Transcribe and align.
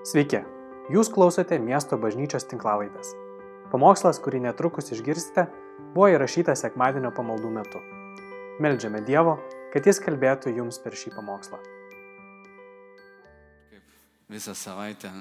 Sveiki, 0.00 0.38
jūs 0.88 1.10
klausote 1.12 1.58
miesto 1.60 1.98
bažnyčios 2.00 2.46
tinklavaitės. 2.48 3.10
Pamokslas, 3.68 4.16
kurį 4.24 4.38
netrukus 4.46 4.88
išgirsite, 4.96 5.44
buvo 5.92 6.06
įrašytas 6.14 6.62
sekmadienio 6.64 7.10
pamaldų 7.12 7.50
metu. 7.52 7.82
Meldžiame 8.64 9.02
Dievo, 9.04 9.36
kad 9.74 9.84
Jis 9.84 10.00
kalbėtų 10.00 10.54
jums 10.56 10.80
per 10.80 10.96
šį 10.96 11.12
pamokslą. 11.18 11.60
Kaip 13.68 14.32
visą 14.32 14.56
savaitę 14.56 15.12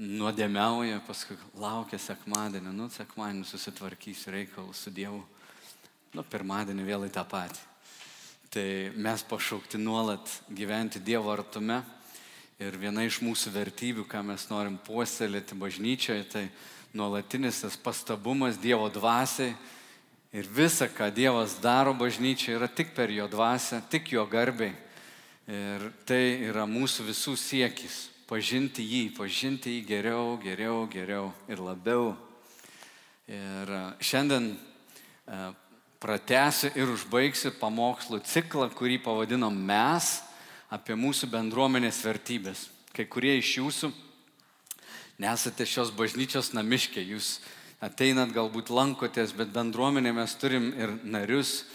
nuodėmiauja, 0.00 1.04
paskui 1.04 1.36
laukia 1.60 2.00
sekmadienį, 2.00 2.72
nu, 2.72 2.88
sekmadienį 2.88 3.44
susitvarkysiu 3.52 4.32
reikalų 4.32 4.72
su 4.72 4.96
Dievu, 4.96 5.20
nu, 6.16 6.24
pirmadienį 6.24 6.88
vėl 6.88 7.04
į 7.04 7.12
tą 7.12 7.28
patį. 7.28 7.68
Tai 8.48 8.68
mes 8.96 9.28
pašaukti 9.28 9.76
nuolat 9.76 10.38
gyventi 10.48 11.04
Dievo 11.04 11.36
artume 11.36 11.84
ir 12.62 12.76
viena 12.78 13.02
iš 13.06 13.18
mūsų 13.24 13.50
vertybių, 13.54 14.04
ką 14.06 14.22
mes 14.26 14.44
norim 14.50 14.76
puoselėti 14.86 15.56
bažnyčioje, 15.58 16.24
tai 16.30 16.44
nuolatinis 16.94 17.62
tas 17.64 17.76
pastabumas 17.80 18.58
Dievo 18.60 18.86
dvasiai 18.92 19.54
ir 20.32 20.48
visa, 20.48 20.86
ką 20.88 21.10
Dievas 21.14 21.58
daro 21.62 21.94
bažnyčioje, 21.96 22.56
yra 22.60 22.68
tik 22.70 22.94
per 22.94 23.10
jo 23.10 23.26
dvasę, 23.30 23.82
tik 23.90 24.12
jo 24.14 24.26
garbiai. 24.30 24.74
Ir 25.50 25.88
tai 26.06 26.22
yra 26.46 26.66
mūsų 26.70 27.08
visų 27.10 27.34
siekis- 27.36 28.08
pažinti 28.30 28.84
jį, 28.86 29.16
pažinti 29.16 29.74
jį 29.80 29.86
geriau, 29.86 30.38
geriau, 30.38 30.86
geriau 30.86 31.32
ir 31.48 31.58
labiau. 31.58 32.16
Ir 33.26 33.66
šiandien 34.00 34.56
pratęsiu 36.00 36.70
ir 36.76 36.86
užbaigsiu 36.86 37.52
pamokslų 37.58 38.22
ciklą, 38.24 38.70
kurį 38.70 39.02
pavadinom 39.02 39.54
mes 39.54 40.22
apie 40.72 40.96
mūsų 40.96 41.28
bendruomenės 41.28 42.00
vertybės. 42.06 42.66
Kai 42.96 43.04
kurie 43.04 43.34
iš 43.36 43.58
jūsų 43.58 43.90
nesate 45.20 45.66
šios 45.68 45.92
bažnyčios 45.92 46.52
namiškiai, 46.56 47.04
jūs 47.12 47.36
ateinat, 47.84 48.32
galbūt 48.32 48.72
lankotės, 48.72 49.34
bet 49.36 49.52
bendruomenė 49.52 50.14
mes 50.16 50.34
turim 50.40 50.70
ir 50.72 50.94
narius, 51.04 51.66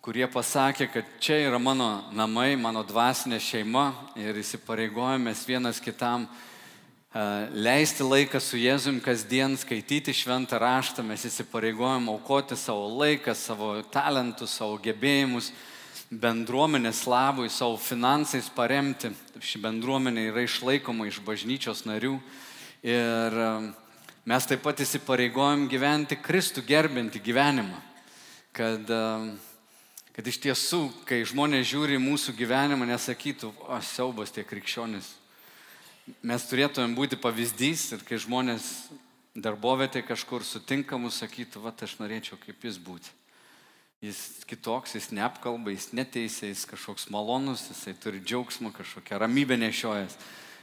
kurie 0.00 0.24
pasakė, 0.30 0.88
kad 0.88 1.08
čia 1.20 1.36
yra 1.50 1.58
mano 1.60 2.06
namai, 2.16 2.54
mano 2.56 2.80
dvasinė 2.86 3.40
šeima 3.44 3.90
ir 4.16 4.38
įsipareigojomės 4.40 5.44
vienas 5.48 5.82
kitam 5.84 6.24
leisti 7.52 8.06
laiką 8.06 8.40
su 8.40 8.56
Jėzum 8.56 9.02
kasdien, 9.04 9.58
skaityti 9.58 10.14
šventą 10.14 10.60
raštą, 10.62 11.04
mes 11.04 11.26
įsipareigojom 11.28 12.08
aukoti 12.14 12.56
savo 12.56 12.86
laiką, 13.02 13.34
savo 13.36 13.74
talentus, 13.92 14.54
savo 14.56 14.78
gebėjimus 14.80 15.50
bendruomenės 16.10 17.04
labui, 17.06 17.48
savo 17.50 17.78
finansais 17.78 18.50
paremti. 18.50 19.12
Ši 19.40 19.62
bendruomenė 19.62 20.26
yra 20.32 20.44
išlaikoma 20.44 21.06
iš 21.08 21.20
bažnyčios 21.26 21.84
narių 21.86 22.16
ir 22.82 23.38
mes 24.26 24.48
taip 24.50 24.64
pat 24.64 24.82
įsipareigojom 24.82 25.68
gyventi 25.70 26.18
Kristų 26.18 26.66
gerbinti 26.66 27.22
gyvenimą. 27.22 27.78
Kad, 28.52 28.90
kad 30.10 30.26
iš 30.26 30.40
tiesų, 30.42 30.82
kai 31.06 31.22
žmonės 31.22 31.70
žiūri 31.70 32.00
mūsų 32.02 32.34
gyvenimą, 32.34 32.88
nesakytų, 32.90 33.54
o 33.70 33.78
siaubas 33.84 34.34
tie 34.34 34.42
krikščionis 34.42 35.20
mes 36.22 36.44
turėtumėm 36.48 36.96
būti 36.96 37.18
pavyzdys 37.20 37.86
ir 37.94 38.04
kai 38.06 38.18
žmonės 38.20 38.66
darbovietė 39.38 40.02
kažkur 40.06 40.44
sutinkamus 40.46 41.20
sakytų, 41.22 41.62
va, 41.64 41.72
aš 41.72 41.96
norėčiau 42.00 42.38
kaip 42.40 42.66
jis 42.66 42.80
būti. 42.82 43.12
Jis 44.00 44.44
kitoks, 44.48 44.94
jis 44.96 45.10
neapkalba, 45.12 45.74
jis 45.74 45.90
neteisė, 45.92 46.48
jis 46.48 46.64
kažkoks 46.70 47.10
malonus, 47.12 47.66
jisai 47.68 47.92
turi 48.00 48.22
džiaugsmą, 48.24 48.72
kažkokią 48.72 49.18
ramybę 49.20 49.58
nešiojas. 49.60 50.16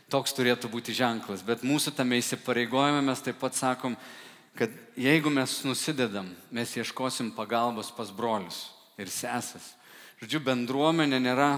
Toks 0.10 0.34
turėtų 0.34 0.72
būti 0.74 0.96
ženklas. 0.98 1.44
Bet 1.46 1.62
mūsų 1.68 1.94
tame 1.94 2.18
įsipareigojime 2.18 3.04
mes 3.06 3.22
taip 3.22 3.38
pat 3.38 3.54
sakom, 3.54 3.94
kad 4.58 4.74
jeigu 4.98 5.30
mes 5.30 5.54
nusidedam, 5.68 6.32
mes 6.50 6.74
ieškosim 6.80 7.30
pagalbos 7.38 7.92
pas 7.94 8.10
brolius 8.10 8.72
ir 8.98 9.12
sesės. 9.14 9.76
Žodžiu, 10.18 10.42
bendruomenė 10.42 11.20
nėra 11.22 11.52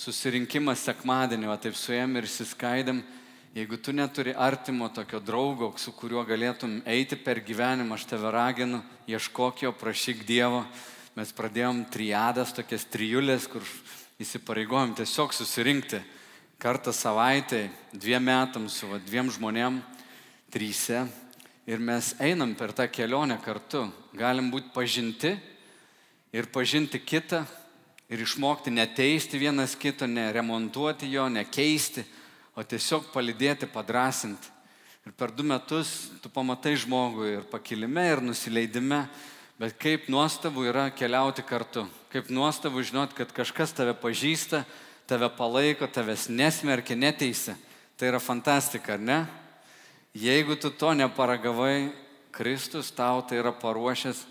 susirinkimas 0.00 0.86
sekmadienį, 0.88 1.50
o 1.52 1.58
taip 1.60 1.76
suėm 1.76 2.16
ir 2.16 2.30
įsiskaidėm 2.30 3.04
Jeigu 3.50 3.76
tu 3.82 3.90
neturi 3.92 4.30
artimo 4.30 4.88
tokio 4.94 5.18
draugo, 5.18 5.72
su 5.74 5.90
kuriuo 5.90 6.22
galėtum 6.22 6.76
eiti 6.86 7.16
per 7.18 7.40
gyvenimą, 7.42 7.96
aš 7.98 8.04
tave 8.12 8.30
raginu, 8.30 8.78
ieškok 9.10 9.64
jo, 9.64 9.72
prašyk 9.74 10.22
Dievo. 10.22 10.60
Mes 11.20 11.34
pradėjom 11.36 11.82
triadas, 11.92 12.48
tokias 12.56 12.86
trijulės, 12.88 13.44
kur 13.44 13.60
įsipareigojom 14.24 14.94
tiesiog 14.96 15.34
susirinkti 15.36 15.98
kartą 16.56 16.94
savaitę, 16.96 17.66
dviem 17.92 18.22
metams 18.24 18.78
su 18.80 18.86
va, 18.88 18.96
dviem 19.04 19.28
žmonėm, 19.28 19.74
tryse. 20.48 21.02
Ir 21.68 21.82
mes 21.84 22.14
einam 22.24 22.54
per 22.56 22.72
tą 22.72 22.86
kelionę 22.88 23.36
kartu. 23.44 23.82
Galim 24.16 24.48
būti 24.48 24.72
pažinti 24.72 25.34
ir 26.32 26.48
pažinti 26.54 27.02
kitą 27.04 27.42
ir 28.08 28.22
išmokti 28.24 28.72
neteisti 28.72 29.42
vienas 29.42 29.74
kito, 29.76 30.08
neremontuoti 30.08 31.10
jo, 31.12 31.26
nekeisti 31.28 32.06
o 32.56 32.64
tiesiog 32.64 33.10
palidėti, 33.12 33.68
padrasinti. 33.68 34.48
Ir 35.04 35.12
per 35.12 35.36
du 35.36 35.44
metus 35.44 36.08
tu 36.24 36.32
pamatai 36.32 36.78
žmogų 36.80 37.28
ir 37.34 37.44
pakilime, 37.52 38.06
ir 38.08 38.24
nusileidime, 38.24 39.02
bet 39.60 39.76
kaip 39.76 40.08
nuostabu 40.08 40.64
yra 40.64 40.88
keliauti 40.88 41.44
kartu. 41.44 41.84
Kaip 42.08 42.30
nuostabu 42.32 42.80
žinot, 42.80 43.12
kad 43.12 43.28
kažkas 43.36 43.74
tave 43.76 43.92
pažįsta, 43.92 44.64
tave 45.04 45.28
palaiko, 45.36 45.84
tavęs 45.84 46.30
nesmerkia, 46.32 46.96
neteisia. 46.96 47.58
Tai 48.00 48.08
yra 48.08 48.20
fantastika, 48.22 48.96
ar 48.96 49.04
ne? 49.04 49.18
Jeigu 50.16 50.56
tu 50.56 50.72
to 50.72 50.94
neparagavai, 50.96 51.92
Kristus 52.32 52.88
tau 52.94 53.20
tai 53.20 53.42
yra 53.42 53.52
paruošęs, 53.52 54.24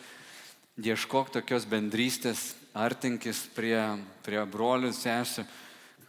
ieškok 0.81 1.29
tokios 1.35 1.67
bendrystės, 1.69 2.55
artinkis 2.73 3.45
prie, 3.53 3.77
prie 4.25 4.41
brolių, 4.49 4.89
sesijų, 4.95 5.45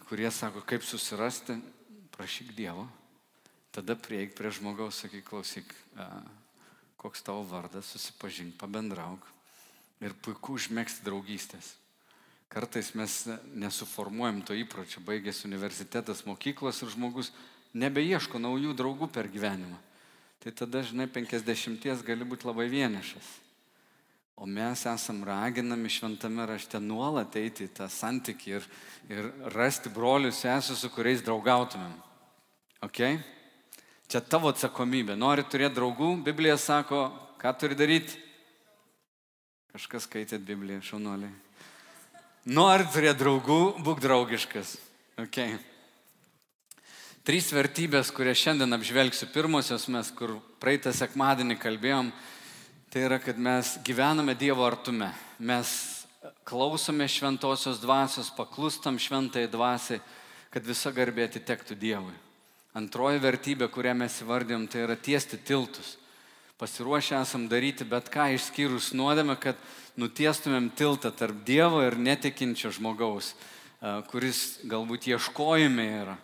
kurie 0.08 0.31
sako, 0.32 0.64
kaip 0.64 0.87
susirasti 0.87 1.60
prašyk 2.16 2.54
Dievo, 2.56 2.88
tada 3.75 3.98
prieik 3.98 4.32
prie 4.38 4.50
žmogaus, 4.54 5.04
sakyk, 5.04 5.28
klausyk, 5.28 5.75
koks 7.00 7.25
tavo 7.25 7.43
vardas, 7.49 7.88
susipažink, 7.94 8.59
pabendrauk 8.61 9.25
ir 10.05 10.12
puiku 10.25 10.59
užmėgsti 10.59 11.05
draugystės. 11.06 11.75
Kartais 12.50 12.91
mes 12.99 13.15
nesuformuojam 13.55 14.41
to 14.43 14.56
įpročio, 14.59 15.00
baigęs 15.06 15.44
universitetas, 15.47 16.25
mokyklos 16.27 16.83
ir 16.83 16.91
žmogus 16.91 17.31
nebeieško 17.78 18.41
naujų 18.43 18.75
draugų 18.77 19.09
per 19.15 19.31
gyvenimą. 19.31 19.78
Tai 20.41 20.53
tada, 20.56 20.83
žinai, 20.83 21.06
penkisdešimties 21.12 22.03
gali 22.03 22.27
būti 22.27 22.49
labai 22.49 22.66
vienišas. 22.72 23.28
O 24.41 24.47
mes 24.49 24.87
esam 24.88 25.21
raginami 25.25 25.91
šventame 25.93 26.47
rašte 26.49 26.81
nuolat 26.81 27.34
eiti 27.37 27.67
į 27.69 27.75
tą 27.77 27.91
santykį 27.93 28.55
ir, 28.56 28.69
ir 29.12 29.27
rasti 29.53 29.93
brolius 29.93 30.41
sesės, 30.41 30.81
su 30.81 30.88
kuriais 30.91 31.21
draugautumėm. 31.22 31.93
Ok? 32.82 33.03
Čia 34.10 34.19
tavo 34.26 34.50
atsakomybė. 34.50 35.15
Nori 35.15 35.44
turėti 35.47 35.76
draugų, 35.76 36.16
Biblija 36.26 36.56
sako, 36.59 37.04
ką 37.38 37.53
turi 37.54 37.76
daryti? 37.78 38.16
Kažkas 39.71 40.09
skaitėt 40.09 40.43
Bibliją, 40.43 40.81
šaunuoliai. 40.82 41.31
Nori 42.50 42.88
turėti 42.91 43.20
draugų, 43.20 43.59
būk 43.87 44.00
draugiškas. 44.03 44.72
Ok. 45.22 45.38
Trys 47.22 47.53
vertybės, 47.54 48.10
kurias 48.10 48.41
šiandien 48.41 48.75
apžvelgsiu. 48.75 49.28
Pirmosios 49.31 49.84
mes, 49.94 50.10
kur 50.10 50.41
praeitą 50.59 50.91
sekmadienį 50.97 51.60
kalbėjom, 51.62 52.09
tai 52.91 53.04
yra, 53.06 53.20
kad 53.22 53.38
mes 53.38 53.76
gyvename 53.87 54.34
Dievo 54.34 54.65
artume. 54.66 55.12
Mes 55.38 55.76
klausome 56.49 57.06
šventosios 57.06 57.78
dvasios, 57.78 58.32
paklustam 58.34 58.99
šventai 58.99 59.47
dvasiai, 59.53 60.03
kad 60.50 60.66
visa 60.66 60.91
garbė 60.91 61.28
atitektų 61.28 61.79
Dievui. 61.79 62.17
Antroji 62.70 63.19
vertybė, 63.19 63.67
kurią 63.67 63.96
mes 63.99 64.20
įvardėm, 64.22 64.69
tai 64.70 64.84
yra 64.84 64.94
tiesti 64.94 65.34
tiltus. 65.43 65.96
Pasiruošę 66.61 67.17
esam 67.19 67.49
daryti 67.50 67.82
bet 67.88 68.06
ką 68.14 68.28
išskyrus 68.37 68.93
nuodėmę, 68.94 69.34
kad 69.43 69.58
nutiestumėm 69.99 70.69
tiltą 70.78 71.11
tarp 71.11 71.40
Dievo 71.49 71.81
ir 71.82 71.99
netikinčio 71.99 72.70
žmogaus, 72.76 73.32
kuris 74.12 74.61
galbūt 74.70 75.08
ieškojime 75.11 75.88
yra. 76.05 76.17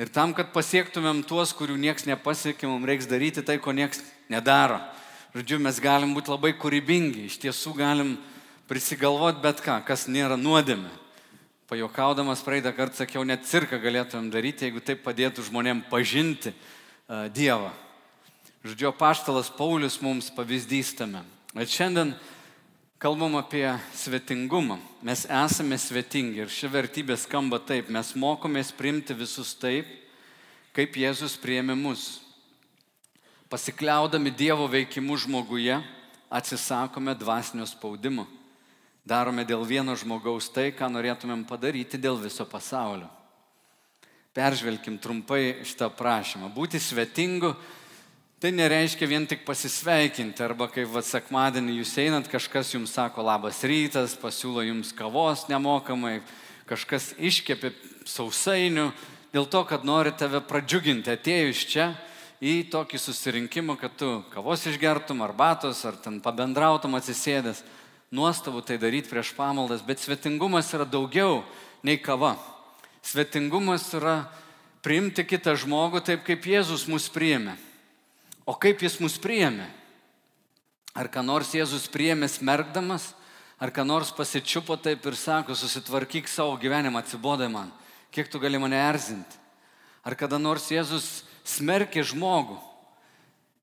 Ir 0.00 0.08
tam, 0.08 0.32
kad 0.32 0.54
pasiektumėm 0.56 1.20
tuos, 1.28 1.52
kurių 1.52 1.76
niekas 1.76 2.08
nepasiekė, 2.08 2.64
mums 2.70 2.88
reiks 2.88 3.10
daryti 3.10 3.44
tai, 3.44 3.60
ko 3.60 3.76
niekas 3.76 4.00
nedaro. 4.32 4.80
Žodžiu, 5.36 5.60
mes 5.60 5.84
galim 5.84 6.16
būti 6.16 6.32
labai 6.32 6.54
kūrybingi, 6.56 7.28
iš 7.28 7.36
tiesų 7.44 7.76
galim 7.76 8.16
prisigalvoti 8.70 9.44
bet 9.44 9.60
ką, 9.60 9.82
kas 9.84 10.08
nėra 10.08 10.40
nuodėmė. 10.40 11.03
Pajokaudamas 11.74 12.38
praeitą 12.46 12.70
kartą 12.70 13.00
sakiau, 13.00 13.24
net 13.26 13.48
cirką 13.50 13.80
galėtumėm 13.82 14.28
daryti, 14.30 14.68
jeigu 14.68 14.78
tai 14.78 14.94
padėtų 14.94 15.42
žmonėm 15.42 15.80
pažinti 15.90 16.52
uh, 16.52 17.24
Dievą. 17.34 17.72
Žodžiu, 18.62 18.92
paštalas 18.94 19.48
Paulius 19.50 19.96
mums 19.98 20.28
pavyzdys 20.30 20.92
tame. 20.94 21.24
Bet 21.50 21.72
šiandien 21.74 22.12
kalbam 23.02 23.34
apie 23.40 23.64
svetingumą. 23.90 24.76
Mes 25.02 25.24
esame 25.26 25.74
svetingi 25.74 26.44
ir 26.44 26.54
ši 26.54 26.70
vertybė 26.76 27.18
skamba 27.18 27.58
taip. 27.58 27.90
Mes 27.90 28.14
mokomės 28.14 28.70
priimti 28.70 29.18
visus 29.18 29.50
taip, 29.58 29.90
kaip 30.78 30.94
Jėzus 30.94 31.34
priėmė 31.42 31.74
mus. 31.74 32.20
Pasikliaudami 33.50 34.30
Dievo 34.30 34.70
veikimu 34.70 35.18
žmoguje, 35.26 35.82
atsisakome 36.30 37.18
dvasinio 37.18 37.66
spaudimo. 37.66 38.30
Darome 39.04 39.44
dėl 39.44 39.66
vieno 39.68 39.92
žmogaus 40.00 40.48
tai, 40.48 40.70
ką 40.72 40.88
norėtumėm 40.88 41.44
padaryti 41.44 42.00
dėl 42.00 42.16
viso 42.16 42.46
pasaulio. 42.48 43.10
Peržvelkim 44.34 44.96
trumpai 44.98 45.60
šitą 45.62 45.90
prašymą. 45.92 46.48
Būti 46.54 46.80
svetingu 46.80 47.52
tai 48.40 48.50
nereiškia 48.56 49.06
vien 49.08 49.26
tik 49.28 49.44
pasisveikinti, 49.44 50.42
arba 50.44 50.66
kaip 50.72 50.88
vad 50.92 51.04
sekmadienį 51.04 51.78
jūs 51.78 51.92
einat, 52.00 52.26
kažkas 52.32 52.74
jums 52.74 52.96
sako 52.96 53.22
labas 53.24 53.62
rytas, 53.64 54.16
pasiūlo 54.20 54.64
jums 54.64 54.90
kavos 54.96 55.46
nemokamai, 55.48 56.18
kažkas 56.68 57.12
iškepė 57.16 57.70
sausainių, 58.08 58.90
dėl 59.36 59.48
to, 59.52 59.62
kad 59.68 59.84
nori 59.84 60.12
tave 60.16 60.42
pradžiuginti 60.44 61.12
atėjus 61.12 61.64
čia 61.68 61.86
į 62.44 62.66
tokį 62.72 63.00
susirinkimą, 63.00 63.78
kad 63.80 63.96
tu 63.96 64.10
kavos 64.32 64.64
išgertum, 64.68 65.24
arbatos, 65.24 65.84
ar 65.88 65.96
ten 66.00 66.20
pabendrautum 66.24 66.96
atsisėdęs. 67.00 67.64
Nuostabu 68.14 68.62
tai 68.62 68.78
daryti 68.78 69.10
prieš 69.10 69.32
pamaldas, 69.34 69.82
bet 69.82 69.98
svetingumas 69.98 70.68
yra 70.76 70.86
daugiau 70.86 71.42
nei 71.82 71.98
kava. 71.98 72.36
Svetingumas 73.02 73.88
yra 73.98 74.28
priimti 74.86 75.24
kitą 75.26 75.56
žmogų 75.58 76.04
taip, 76.06 76.22
kaip 76.22 76.46
Jėzus 76.46 76.86
mus 76.86 77.08
priėmė. 77.10 77.56
O 78.46 78.54
kaip 78.54 78.84
jis 78.86 79.00
mus 79.02 79.16
priėmė? 79.18 79.66
Ar 80.94 81.10
ką 81.10 81.24
nors 81.26 81.50
Jėzus 81.56 81.88
priėmė 81.90 82.28
smergdamas, 82.30 83.10
ar 83.58 83.74
ką 83.74 83.82
nors 83.82 84.12
pasičiupo 84.14 84.76
taip 84.78 85.02
ir 85.10 85.18
sako, 85.18 85.56
susitvarkyk 85.58 86.30
savo 86.30 86.54
gyvenimą, 86.62 87.02
atsibodai 87.02 87.48
man, 87.50 87.72
kiek 88.14 88.30
tu 88.30 88.38
gali 88.38 88.60
mane 88.62 88.78
erzinti. 88.78 89.40
Ar 90.06 90.14
kada 90.14 90.38
nors 90.38 90.68
Jėzus 90.70 91.24
smerkė 91.42 92.04
žmogų. 92.06 92.60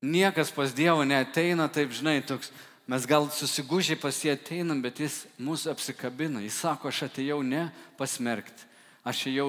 Niekas 0.02 0.50
pas 0.52 0.74
Dievą 0.74 1.06
neateina, 1.06 1.70
taip 1.72 1.94
žinai, 1.94 2.18
toks, 2.26 2.50
mes 2.90 3.06
gal 3.06 3.28
susigūžiai 3.30 3.98
pas 4.00 4.16
jį 4.24 4.32
ateinam, 4.34 4.82
bet 4.82 5.00
jis 5.02 5.22
mūsų 5.38 5.72
apsikabina. 5.72 6.42
Jis 6.44 6.58
sako, 6.64 6.90
aš 6.90 7.04
atėjau 7.08 7.40
ne 7.46 7.68
pasmerkti, 7.98 8.66
aš 9.04 9.24
atėjau 9.26 9.48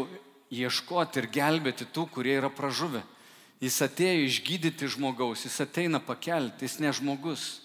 ieškoti 0.54 1.22
ir 1.22 1.30
gelbėti 1.34 1.90
tų, 1.90 2.08
kurie 2.14 2.38
yra 2.38 2.52
pražuvę. 2.54 3.02
Jis 3.64 3.80
atėjo 3.86 4.28
išgydyti 4.28 4.90
žmogaus, 4.92 5.46
jis 5.48 5.62
ateina 5.64 6.02
pakelti, 6.04 6.68
jis 6.68 6.80
ne 6.84 6.92
žmogus. 6.94 7.64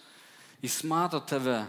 Jis 0.63 0.81
mato 0.87 1.21
tave 1.21 1.65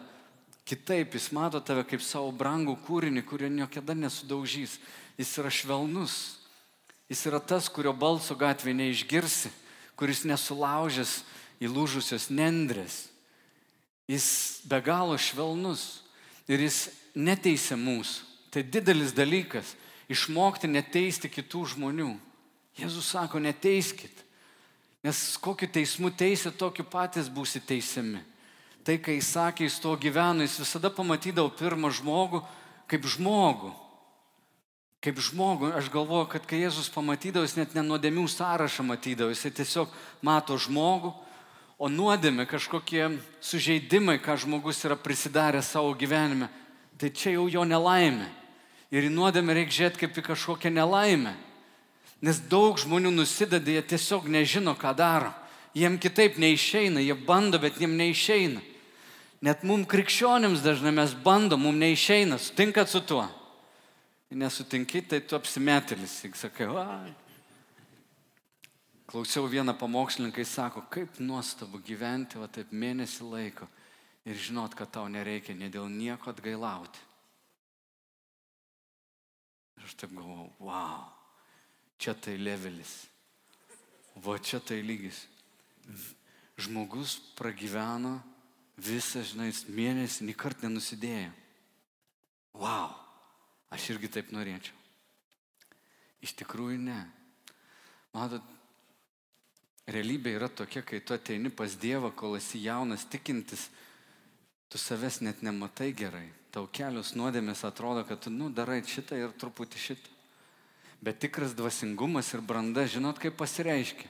kitaip, 0.70 1.14
jis 1.18 1.32
mato 1.34 1.60
tave 1.62 1.84
kaip 1.86 2.02
savo 2.06 2.32
brangų 2.34 2.78
kūrinį, 2.86 3.26
kurio 3.26 3.50
niekada 3.52 3.98
nesudaužys. 3.98 4.78
Jis 5.18 5.34
yra 5.42 5.52
švelnus, 5.52 6.40
Jis 7.10 7.26
yra 7.26 7.40
tas, 7.42 7.66
kurio 7.74 7.90
balso 7.98 8.36
gatvėje 8.38 8.78
neišgirsi, 8.78 9.50
kuris 9.98 10.22
nesulaužęs 10.30 11.24
įlūžusios 11.66 12.30
nendrės. 12.30 13.09
Jis 14.10 14.62
be 14.66 14.80
galo 14.82 15.18
švelnus 15.22 16.02
ir 16.50 16.64
jis 16.66 16.88
neteisė 17.14 17.78
mūsų. 17.78 18.26
Tai 18.50 18.64
didelis 18.66 19.14
dalykas- 19.14 19.76
išmokti 20.14 20.66
neteisti 20.66 21.30
kitų 21.30 21.76
žmonių. 21.76 22.18
Jėzus 22.80 23.12
sako, 23.14 23.38
neteiskit. 23.38 24.26
Nes 25.04 25.38
kokiu 25.38 25.68
teismu 25.70 26.10
teisė, 26.10 26.52
tokiu 26.52 26.84
patys 26.84 27.30
būsi 27.30 27.62
teisiami. 27.62 28.20
Tai, 28.84 28.98
kai 28.98 29.20
jis 29.20 29.36
sakė, 29.36 29.62
jis 29.70 29.80
to 29.80 29.96
gyveno, 29.96 30.42
jis 30.42 30.58
visada 30.58 30.90
pamatydavo 30.90 31.50
pirmą 31.56 31.92
žmogų 31.94 32.44
kaip 32.88 33.04
žmogų 33.04 33.76
kaip 35.04 35.20
žmogų, 35.24 35.72
aš 35.80 35.88
galvoju, 35.94 36.28
kad 36.34 36.46
kai 36.48 36.60
Jėzus 36.60 36.90
pamatydavo, 36.92 37.48
jis 37.48 37.56
net 37.56 37.76
nenuodėmių 37.78 38.26
sąrašą 38.34 38.84
matydavo, 38.84 39.32
jis 39.32 39.48
tiesiog 39.56 39.92
mato 40.26 40.58
žmogų, 40.60 41.14
o 41.80 41.88
nuodėmė 41.88 42.44
kažkokie 42.50 43.06
sužeidimai, 43.40 44.20
ką 44.20 44.36
žmogus 44.44 44.84
yra 44.84 44.98
prisidaręs 45.00 45.72
savo 45.72 45.94
gyvenime, 45.96 46.50
tai 47.00 47.10
čia 47.16 47.38
jau 47.38 47.48
jo 47.48 47.64
nelaimė. 47.64 48.28
Ir 48.92 49.08
į 49.08 49.14
nuodėmę 49.14 49.56
reikia 49.56 49.78
žiūrėti 49.78 50.02
kaip 50.04 50.18
į 50.20 50.26
kažkokią 50.28 50.74
nelaimę. 50.76 51.36
Nes 52.20 52.42
daug 52.52 52.76
žmonių 52.82 53.14
nusideda, 53.16 53.72
jie 53.72 53.84
tiesiog 53.94 54.28
nežino, 54.28 54.76
ką 54.76 54.92
daro. 54.98 55.32
Jiem 55.78 55.96
kitaip 56.02 56.36
neišeina, 56.42 57.00
jie 57.00 57.16
bando, 57.16 57.62
bet 57.62 57.80
jiem 57.80 57.96
neišeina. 57.96 58.60
Net 59.46 59.64
mums 59.64 59.88
krikščionims 59.88 60.66
dažnai 60.66 60.92
mes 60.92 61.14
bandom, 61.16 61.64
mums 61.64 61.80
neišeina, 61.80 62.42
sutinkat 62.42 62.92
su 62.92 63.00
tuo 63.00 63.24
nesutinki, 64.30 65.02
tai 65.10 65.22
tu 65.26 65.38
apsimetėlis. 65.38 66.20
Sakai, 66.38 66.68
ai. 66.70 67.29
Klausiau 69.10 69.48
vieną 69.50 69.74
pamokslininką, 69.74 70.38
jis 70.44 70.52
sako, 70.54 70.84
kaip 70.94 71.18
nuostabu 71.20 71.80
gyventi, 71.82 72.38
va 72.38 72.46
taip 72.46 72.70
mėnesį 72.70 73.26
laiko 73.26 73.66
ir 74.30 74.38
žinot, 74.38 74.76
kad 74.78 74.92
tau 74.94 75.08
nereikia 75.10 75.56
ne 75.58 75.70
dėl 75.74 75.88
nieko 75.90 76.30
atgailauti. 76.30 77.02
Aš 79.82 79.96
taip 79.98 80.14
galvoju, 80.14 80.52
wow, 80.62 81.08
čia 81.98 82.14
tai 82.14 82.36
levelis, 82.38 83.08
va 84.22 84.38
čia 84.38 84.62
tai 84.62 84.84
lygis. 84.86 85.24
Žmogus 86.60 87.18
pragyveno 87.40 88.20
visą, 88.78 89.24
žinai, 89.26 89.50
mėnesį, 89.74 90.28
nei 90.28 90.38
kart 90.38 90.62
nenusidėjo. 90.62 91.32
Wow. 92.60 92.94
Aš 93.74 93.92
irgi 93.94 94.10
taip 94.12 94.32
norėčiau. 94.34 94.76
Iš 96.26 96.34
tikrųjų 96.42 96.80
ne. 96.82 97.00
Matot, 98.14 98.46
realybė 99.94 100.36
yra 100.38 100.50
tokia, 100.50 100.84
kai 100.86 101.02
tu 101.02 101.16
ateini 101.16 101.52
pas 101.52 101.76
Dievą, 101.80 102.12
kol 102.16 102.38
esi 102.38 102.62
jaunas 102.64 103.06
tikintis, 103.10 103.68
tu 104.70 104.78
savęs 104.82 105.22
net 105.26 105.42
nematai 105.46 105.92
gerai. 105.98 106.28
Tau 106.54 106.66
kelios 106.72 107.14
nuodėmės 107.18 107.66
atrodo, 107.68 108.06
kad 108.08 108.24
tu, 108.26 108.34
nu, 108.34 108.50
darai 108.50 108.80
šitą 108.86 109.18
ir 109.20 109.36
truputį 109.38 109.82
šitą. 109.82 110.16
Bet 111.02 111.22
tikras 111.24 111.54
dvasingumas 111.56 112.34
ir 112.34 112.42
branda, 112.44 112.88
žinot, 112.90 113.22
kaip 113.22 113.38
pasireiškia. 113.40 114.10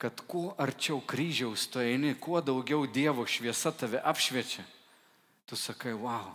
Kad 0.00 0.24
kuo 0.26 0.54
arčiau 0.58 0.98
kryžiaus 1.00 1.68
tu 1.70 1.78
eini, 1.80 2.16
kuo 2.18 2.40
daugiau 2.42 2.88
Dievo 2.90 3.22
šviesa 3.28 3.70
tave 3.70 4.00
apšviečia, 4.02 4.64
tu 5.46 5.56
sakai, 5.56 5.92
wow, 5.94 6.32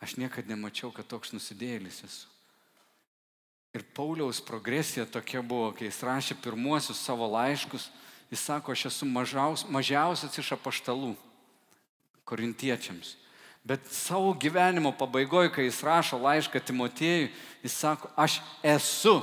Aš 0.00 0.16
niekada 0.16 0.48
nemačiau, 0.48 0.88
kad 0.88 1.04
toks 1.04 1.34
nusidėlis 1.36 2.00
esu. 2.08 2.28
Ir 3.76 3.84
Pauliaus 3.94 4.40
progresija 4.42 5.04
tokia 5.06 5.44
buvo, 5.46 5.70
kai 5.76 5.86
jis 5.86 6.00
rašė 6.02 6.36
pirmuosius 6.42 7.02
savo 7.04 7.28
laiškus, 7.30 7.90
jis 8.30 8.44
sako, 8.46 8.72
aš 8.72 8.86
esu 8.90 9.06
mažiaus, 9.06 9.64
mažiausias 9.68 10.38
iš 10.38 10.52
apaštalų 10.54 11.14
korintiečiams. 12.24 13.16
Bet 13.66 13.84
savo 13.92 14.32
gyvenimo 14.32 14.92
pabaigoje, 14.96 15.50
kai 15.52 15.66
jis 15.66 15.82
rašo 15.84 16.18
laišką 16.22 16.62
Timotiejui, 16.64 17.32
jis 17.62 17.76
sako, 17.76 18.08
aš 18.16 18.38
esu 18.64 19.18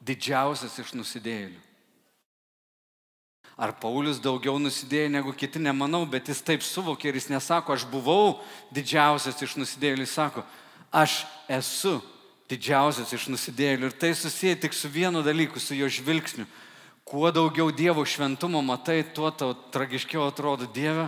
didžiausias 0.00 0.78
iš 0.80 0.94
nusidėjėlių. 0.96 1.58
Ar 3.58 3.72
Paulius 3.74 4.20
daugiau 4.22 4.54
nusidėjo 4.62 5.10
negu 5.10 5.32
kiti, 5.34 5.58
nemanau, 5.58 6.04
bet 6.06 6.30
jis 6.30 6.40
taip 6.46 6.62
suvokė 6.62 7.10
ir 7.10 7.18
jis 7.18 7.26
nesako, 7.32 7.74
aš 7.74 7.84
buvau 7.90 8.38
didžiausias 8.70 9.42
iš 9.42 9.56
nusidėjėlių, 9.58 10.06
jis 10.06 10.14
sako, 10.14 10.44
aš 10.94 11.24
esu 11.50 11.96
didžiausias 12.48 13.10
iš 13.12 13.26
nusidėjėlių. 13.34 13.90
Ir 13.90 13.98
tai 13.98 14.12
susiję 14.14 14.54
tik 14.62 14.78
su 14.78 14.88
vienu 14.88 15.24
dalyku, 15.26 15.60
su 15.60 15.74
jo 15.74 15.90
žvilgsniu. 15.90 16.46
Kuo 17.08 17.30
daugiau 17.32 17.70
Dievo 17.72 18.04
šventumo 18.04 18.60
matai, 18.60 19.00
tuo 19.00 19.30
tau 19.32 19.54
tragiškiau 19.72 20.26
atrodo 20.28 20.66
Dieve. 20.68 21.06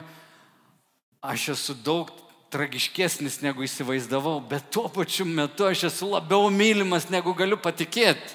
Aš 1.21 1.51
esu 1.53 1.75
daug 1.77 2.09
tragiškesnis 2.49 3.43
negu 3.45 3.67
įsivaizdavau, 3.67 4.39
bet 4.41 4.71
tuo 4.73 4.89
pačiu 4.89 5.27
metu 5.29 5.69
aš 5.69 5.91
esu 5.91 6.09
labiau 6.09 6.49
mylimas 6.49 7.11
negu 7.13 7.35
galiu 7.37 7.61
patikėti. 7.61 8.33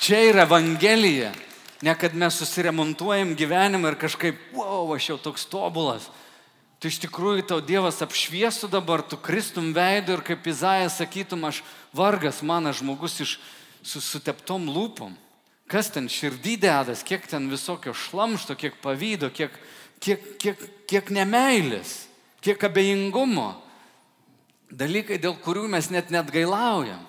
Čia 0.00 0.22
yra 0.30 0.48
Evangelija. 0.48 1.34
Ne 1.84 1.92
kad 2.00 2.16
mes 2.16 2.40
susiremontuojam 2.40 3.36
gyvenimą 3.36 3.92
ir 3.92 4.00
kažkaip, 4.00 4.40
wow, 4.56 4.88
aš 4.96 5.12
jau 5.12 5.20
toks 5.20 5.44
tobulas. 5.52 6.08
Tu 6.80 6.88
iš 6.88 6.96
tikrųjų 7.04 7.44
tau 7.44 7.60
Dievas 7.60 8.00
apšviestų 8.00 8.72
dabar, 8.72 9.04
tu 9.04 9.20
kristum 9.20 9.74
veidu 9.76 10.16
ir 10.16 10.24
kaip 10.24 10.48
Izaijas 10.48 10.96
sakytum, 10.96 11.44
aš 11.44 11.60
vargas 11.92 12.40
manas 12.40 12.80
žmogus 12.80 13.20
iš 13.20 13.36
su 13.82 14.00
suteptom 14.00 14.68
lūpom. 14.70 15.14
Kas 15.70 15.90
ten 15.94 16.08
širdį 16.10 16.56
dedas, 16.64 17.04
kiek 17.06 17.26
ten 17.30 17.46
visokio 17.50 17.94
šlamšto, 17.94 18.56
kiek 18.58 18.80
pavydo, 18.82 19.30
kiek, 19.30 19.54
kiek, 20.02 20.24
kiek, 20.42 20.64
kiek 20.90 21.12
nemailės, 21.14 22.08
kiek 22.42 22.58
abejingumo. 22.66 23.52
Dalykai, 24.70 25.18
dėl 25.22 25.36
kurių 25.42 25.68
mes 25.70 25.90
net 25.90 26.10
net 26.14 26.30
gailaujam. 26.34 27.06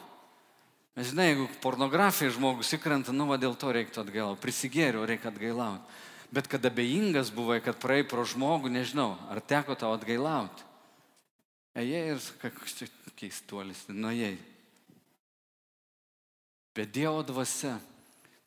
Mes 0.97 1.09
žinai, 1.09 1.31
jeigu 1.31 1.47
pornografija 1.63 2.33
žmogus 2.35 2.73
įkrenta, 2.75 3.13
nu 3.15 3.25
va 3.29 3.37
dėl 3.41 3.55
to 3.57 3.71
reiktų 3.73 4.03
atgailauti. 4.03 4.41
Prisigėriau, 4.43 5.07
reikia 5.07 5.31
atgailauti. 5.31 5.99
Bet 6.31 6.47
kad 6.51 6.63
abejingas 6.67 7.31
buvai, 7.33 7.59
kad 7.63 7.79
praei 7.79 8.05
pro 8.07 8.23
žmogų, 8.27 8.69
nežinau, 8.71 9.15
ar 9.31 9.41
teko 9.43 9.75
tau 9.79 9.95
atgailauti. 9.95 10.67
Ejai 11.81 12.03
ir 12.13 12.23
čia 12.75 12.89
keistuolis, 13.17 13.85
nuėjai. 13.89 14.35
Bet 16.75 16.93
Dievo 16.95 17.23
dvasia, 17.27 17.75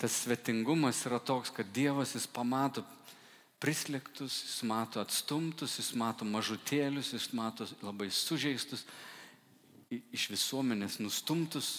tas 0.01 0.23
svetingumas 0.25 1.03
yra 1.09 1.21
toks, 1.21 1.53
kad 1.53 1.69
Dievas 1.77 2.15
jis 2.17 2.27
pamato 2.31 2.85
prislėgtus, 3.61 4.37
jis 4.45 4.63
mato 4.69 5.01
atstumtus, 5.01 5.79
jis 5.79 5.93
mato 5.97 6.27
mažutėlius, 6.29 7.13
jis 7.17 7.31
mato 7.37 7.69
labai 7.85 8.11
sužeistus, 8.13 8.85
iš 9.89 10.29
visuomenės 10.33 10.99
nustumtus. 11.01 11.73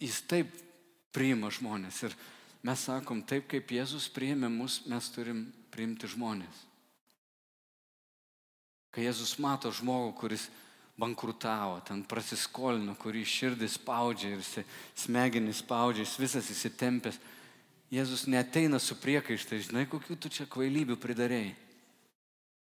Jis 0.00 0.22
taip 0.30 0.50
priima 1.14 1.50
žmonės 1.52 2.02
ir 2.06 2.14
mes 2.64 2.86
sakom, 2.88 3.22
taip 3.22 3.46
kaip 3.50 3.70
Jėzus 3.76 4.08
priėmė 4.14 4.48
mus, 4.50 4.80
mes 4.90 5.10
turim 5.12 5.44
priimti 5.74 6.08
žmonės. 6.10 6.62
Kai 8.94 9.04
Jėzus 9.08 9.36
mato 9.42 9.70
žmogų, 9.74 10.14
kuris 10.18 10.48
bankrutavo, 11.00 11.80
ten 11.86 12.04
prasiskolino, 12.06 12.94
kurį 13.00 13.24
širdis 13.26 13.78
spaudžia 13.80 14.36
ir 14.36 14.42
smegenis 14.98 15.62
spaudžia, 15.64 16.04
jis 16.06 16.18
visas 16.22 16.50
įsitempęs, 16.54 17.18
Jėzus 17.94 18.24
neteina 18.26 18.80
su 18.82 18.96
priekaištai, 18.98 19.60
žinai, 19.68 19.84
kokių 19.86 20.16
tu 20.18 20.30
čia 20.32 20.48
kvailybių 20.50 20.96
pridarėjai. 20.98 21.52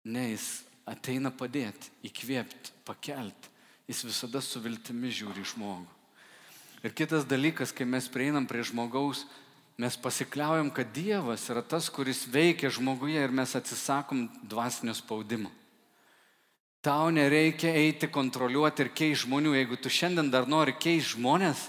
Ne, 0.09 0.23
jis 0.31 0.63
ateina 0.89 1.29
padėti, 1.29 1.91
įkvėpti, 2.07 2.73
pakelti. 2.87 3.51
Jis 3.91 4.05
visada 4.07 4.41
su 4.41 4.61
viltimi 4.63 5.11
žiūri 5.13 5.43
žmogų. 5.51 5.89
Ir 6.81 6.95
kitas 6.97 7.27
dalykas, 7.29 7.73
kai 7.75 7.85
mes 7.85 8.07
prieinam 8.09 8.47
prie 8.49 8.63
žmogaus, 8.65 9.27
mes 9.77 9.97
pasikliaujam, 10.01 10.71
kad 10.73 10.89
Dievas 10.95 11.43
yra 11.53 11.61
tas, 11.61 11.91
kuris 11.93 12.23
veikia 12.25 12.71
žmoguje 12.73 13.21
ir 13.21 13.35
mes 13.35 13.53
atsisakom 13.57 14.25
dvasinio 14.41 14.95
spaudimo. 14.97 15.51
Tau 16.81 17.11
nereikia 17.13 17.75
eiti 17.77 18.07
kontroliuoti 18.09 18.87
ir 18.87 18.89
keisti 18.89 19.27
žmonių. 19.27 19.53
Jeigu 19.53 19.77
tu 19.77 19.89
šiandien 19.93 20.31
dar 20.33 20.47
nori 20.49 20.73
keisti 20.73 21.13
žmonės, 21.13 21.67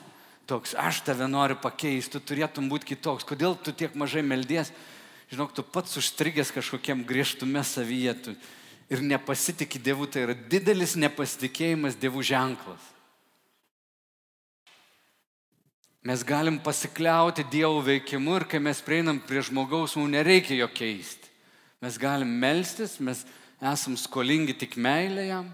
toks, 0.48 0.72
aš 0.72 1.02
tave 1.04 1.28
noriu 1.28 1.58
pakeisti, 1.60 2.16
tu 2.16 2.32
turėtum 2.32 2.70
būti 2.72 2.94
kitoks. 2.94 3.26
Kodėl 3.28 3.58
tu 3.60 3.74
tiek 3.76 3.92
mažai 3.92 4.24
meldies? 4.24 4.72
Žinok, 5.32 5.52
tu 5.52 5.64
pats 5.64 6.00
užstrigęs 6.00 6.52
kažkokiam 6.52 7.04
griežtume 7.08 7.60
savyje 7.64 8.14
tu, 8.24 8.34
ir 8.92 9.04
nepasitikė 9.04 9.80
Dievu, 9.80 10.08
tai 10.08 10.26
yra 10.26 10.34
didelis 10.36 10.96
nepasitikėjimas 11.00 11.96
Dievų 12.00 12.24
ženklas. 12.32 12.88
Mes 16.02 16.24
galim 16.26 16.56
pasikliauti 16.60 17.44
Dievo 17.52 17.84
veikimu 17.84 18.40
ir 18.40 18.48
kai 18.50 18.58
mes 18.60 18.80
prieinam 18.84 19.20
prie 19.22 19.44
žmogaus, 19.44 19.94
mums 19.96 20.12
nereikia 20.12 20.56
jo 20.58 20.68
keisti. 20.72 21.30
Mes 21.84 21.96
galim 21.98 22.32
melstis, 22.42 22.96
mes 23.00 23.22
esam 23.62 23.96
skolingi 23.98 24.54
tik 24.58 24.74
meilė 24.80 25.28
jam, 25.28 25.48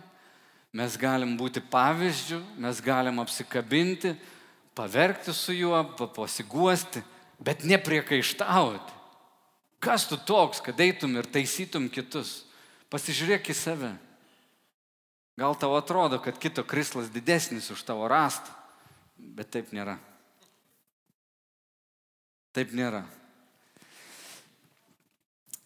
mes 0.72 0.96
galim 1.00 1.36
būti 1.36 1.60
pavyzdžių, 1.60 2.40
mes 2.62 2.80
galim 2.84 3.20
apsikabinti, 3.20 4.14
paverkti 4.78 5.34
su 5.34 5.52
juo, 5.56 5.80
pasiguosti, 6.16 7.02
bet 7.42 7.66
nepriekaištauti. 7.68 8.96
Kas 9.78 10.08
tu 10.10 10.18
toks, 10.18 10.62
kad 10.64 10.80
eitum 10.82 11.14
ir 11.20 11.28
taisytum 11.30 11.86
kitus? 11.92 12.42
Pasižiūrėk 12.90 13.52
į 13.52 13.54
save. 13.54 13.92
Gal 15.38 15.54
tau 15.54 15.76
atrodo, 15.78 16.18
kad 16.18 16.38
kito 16.40 16.64
krislas 16.66 17.12
didesnis 17.14 17.68
už 17.70 17.84
tavo 17.86 18.08
rastą, 18.10 18.50
bet 19.14 19.52
taip 19.54 19.70
nėra. 19.76 19.98
Taip 22.56 22.74
nėra. 22.74 23.04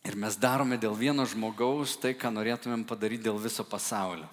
Ir 0.03 0.17
mes 0.19 0.35
darome 0.35 0.79
dėl 0.83 0.97
vieno 0.99 1.23
žmogaus 1.29 1.95
tai, 2.03 2.17
ką 2.19 2.33
norėtumėm 2.35 2.83
padaryti 2.89 3.29
dėl 3.29 3.39
viso 3.39 3.63
pasaulio. 3.63 4.27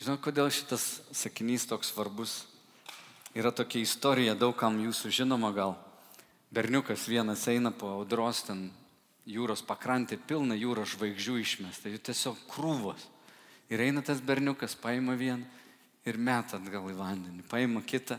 Žinot, 0.00 0.18
kodėl 0.24 0.48
šitas 0.50 1.02
sakinys 1.14 1.68
toks 1.70 1.92
svarbus? 1.92 2.40
Yra 3.36 3.52
tokia 3.54 3.84
istorija, 3.84 4.34
daugam 4.34 4.80
jūsų 4.82 5.12
žinoma 5.20 5.52
gal. 5.54 5.76
Berniukas 6.50 7.04
vienas 7.06 7.44
eina 7.46 7.70
po 7.70 7.92
audros 8.00 8.42
ten 8.48 8.70
jūros 9.28 9.62
pakrantė, 9.62 10.18
pilna 10.18 10.56
jūros 10.58 10.96
žvaigždžių 10.96 11.36
išmesta, 11.44 11.92
jų 11.92 12.00
tiesiog 12.10 12.40
krūvos. 12.50 13.06
Ir 13.70 13.84
eina 13.84 14.02
tas 14.02 14.18
berniukas, 14.18 14.74
paima 14.74 15.14
vieną 15.14 15.46
ir 16.08 16.18
meta 16.18 16.58
atgal 16.58 16.88
į 16.90 16.96
vandenį, 16.98 17.44
paima 17.46 17.84
kitą, 17.86 18.18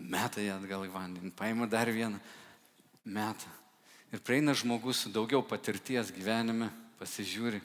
meta 0.00 0.42
ją 0.42 0.56
atgal 0.58 0.86
į 0.88 0.92
vandenį, 0.96 1.32
paima 1.36 1.68
dar 1.70 1.92
vieną, 1.94 2.18
meta. 3.04 3.52
Ir 4.10 4.18
prieina 4.26 4.54
žmogus 4.54 5.04
su 5.04 5.10
daugiau 5.14 5.42
patirties 5.46 6.10
gyvenime, 6.10 6.70
pasižiūri, 6.98 7.60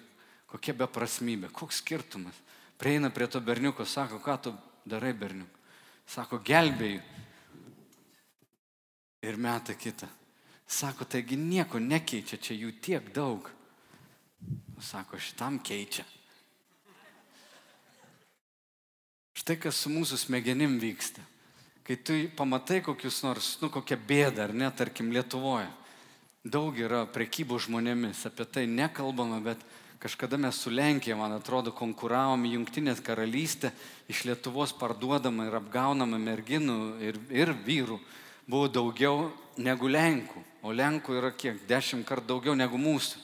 kokia 0.49 0.75
beprasmybė, 0.77 1.49
koks 1.49 1.81
skirtumas. 1.81 2.37
Prieina 2.77 3.09
prie 3.09 3.25
to 3.31 3.41
berniuko, 3.41 3.85
sako, 3.85 4.19
ką 4.21 4.35
tu 4.43 4.51
darai 4.85 5.13
berniuk. 5.17 5.49
Sako, 6.05 6.37
gelbėjai. 6.45 7.01
Ir 9.25 9.39
meta 9.41 9.73
kitą. 9.73 10.09
Sako, 10.69 11.07
taigi 11.09 11.37
nieko 11.39 11.79
nekeičia, 11.81 12.37
čia 12.37 12.53
jų 12.53 12.75
tiek 12.83 13.07
daug. 13.15 13.47
Sako, 14.81 15.17
šitam 15.17 15.57
keičia. 15.65 16.05
Štai 19.35 19.57
kas 19.61 19.79
su 19.81 19.89
mūsų 19.89 20.19
smegenim 20.27 20.77
vyksta. 20.81 21.23
Kai 21.85 21.97
tu 21.97 22.19
pamatai 22.37 22.83
kokius 22.85 23.23
nors, 23.25 23.49
nu 23.61 23.71
kokią 23.73 23.97
bėdą, 23.97 24.45
ar 24.45 24.53
ne, 24.53 24.69
tarkim, 24.77 25.09
Lietuvoje 25.13 25.71
daug 26.45 26.77
yra 26.77 27.03
prekybų 27.09 27.57
žmonėmis, 27.65 28.21
apie 28.29 28.45
tai 28.45 28.65
nekalbama, 28.69 29.39
bet 29.41 29.61
kažkada 30.01 30.37
mes 30.37 30.59
su 30.61 30.69
Lenkija, 30.69 31.17
man 31.17 31.33
atrodo, 31.33 31.73
konkuravom 31.73 32.45
Junktinės 32.45 33.01
karalystė, 33.01 33.71
iš 34.11 34.25
Lietuvos 34.29 34.75
parduodama 34.77 35.47
ir 35.47 35.57
apgaunama 35.57 36.19
merginų 36.21 36.79
ir, 37.01 37.17
ir 37.33 37.53
vyrų 37.65 37.97
buvo 38.45 38.69
daugiau 38.69 39.31
negu 39.57 39.89
Lenkų, 39.89 40.43
o 40.61 40.73
Lenkų 40.75 41.17
yra 41.17 41.31
kiek, 41.33 41.63
dešimt 41.65 42.05
kartų 42.05 42.35
daugiau 42.35 42.57
negu 42.57 42.77
mūsų. 42.77 43.23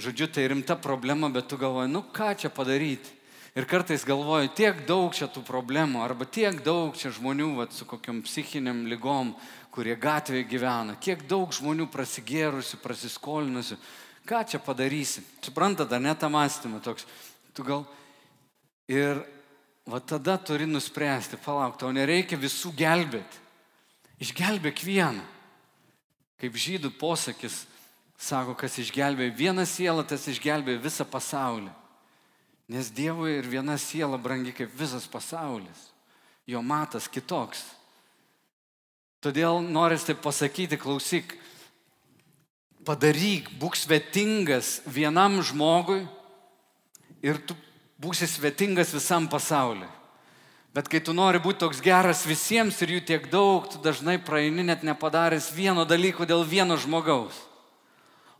Žodžiu, 0.00 0.26
tai 0.32 0.48
rimta 0.50 0.74
problema, 0.74 1.28
bet 1.30 1.46
tu 1.46 1.60
galvoji, 1.60 1.92
nu 1.92 2.02
ką 2.10 2.32
čia 2.40 2.48
padaryti. 2.50 3.20
Ir 3.54 3.68
kartais 3.70 4.02
galvoju, 4.02 4.48
tiek 4.58 4.80
daug 4.88 5.12
čia 5.14 5.28
tų 5.30 5.44
problemų, 5.46 6.00
arba 6.02 6.26
tiek 6.26 6.56
daug 6.66 6.96
čia 6.98 7.12
žmonių 7.14 7.52
vat, 7.60 7.76
su 7.76 7.86
kokiam 7.86 8.18
psichiniam 8.26 8.80
lygom, 8.90 9.30
kurie 9.74 9.96
gatvėje 9.98 10.46
gyvena, 10.46 10.94
kiek 11.02 11.24
daug 11.26 11.50
žmonių 11.52 11.88
prasigėrusių, 11.90 12.78
prasiskolinusių. 12.82 13.78
Ką 14.24 14.40
čia 14.48 14.60
padarysi? 14.62 15.24
Suprantate, 15.44 15.98
ne 16.00 16.14
tą 16.16 16.30
mąstymą 16.32 16.80
toks. 16.80 17.04
Tu 17.52 17.66
gal. 17.66 17.82
Ir 18.88 19.20
va 19.84 20.00
tada 20.00 20.38
turi 20.38 20.68
nuspręsti, 20.70 21.40
palauk, 21.44 21.76
tau 21.80 21.90
nereikia 21.92 22.38
visų 22.40 22.72
gelbėti. 22.78 23.42
Išgelbėk 24.22 24.80
vieną. 24.86 25.24
Kaip 26.40 26.56
žydų 26.56 26.94
posakis 27.00 27.64
sako, 28.20 28.54
kas 28.56 28.78
išgelbėjo 28.78 29.34
vieną 29.36 29.66
sielą, 29.68 30.04
tas 30.06 30.24
išgelbėjo 30.30 30.82
visą 30.84 31.04
pasaulį. 31.08 31.72
Nes 32.72 32.88
Dievui 32.94 33.34
ir 33.36 33.48
viena 33.48 33.76
siela 33.76 34.16
brangi 34.16 34.54
kaip 34.56 34.72
visas 34.72 35.04
pasaulis. 35.10 35.90
Jo 36.48 36.62
matas 36.64 37.08
kitoks. 37.08 37.66
Todėl 39.24 39.62
noris 39.64 40.04
tai 40.04 40.12
pasakyti, 40.20 40.76
klausyk, 40.76 41.30
padaryk, 42.84 43.48
būk 43.56 43.78
svetingas 43.80 44.82
vienam 44.84 45.38
žmogui 45.40 46.02
ir 47.24 47.40
tu 47.40 47.56
būsi 47.96 48.28
svetingas 48.28 48.92
visam 48.92 49.24
pasauliu. 49.32 49.88
Bet 50.76 50.90
kai 50.92 51.00
tu 51.00 51.14
nori 51.16 51.40
būti 51.40 51.62
toks 51.62 51.80
geras 51.80 52.26
visiems 52.28 52.76
ir 52.82 52.96
jų 52.98 53.00
tiek 53.08 53.30
daug, 53.32 53.64
tu 53.70 53.80
dažnai 53.80 54.18
praeini 54.20 54.66
net 54.66 54.84
nepadaręs 54.84 55.52
vieno 55.56 55.86
dalyko 55.88 56.26
dėl 56.28 56.44
vieno 56.44 56.76
žmogaus. 56.76 57.38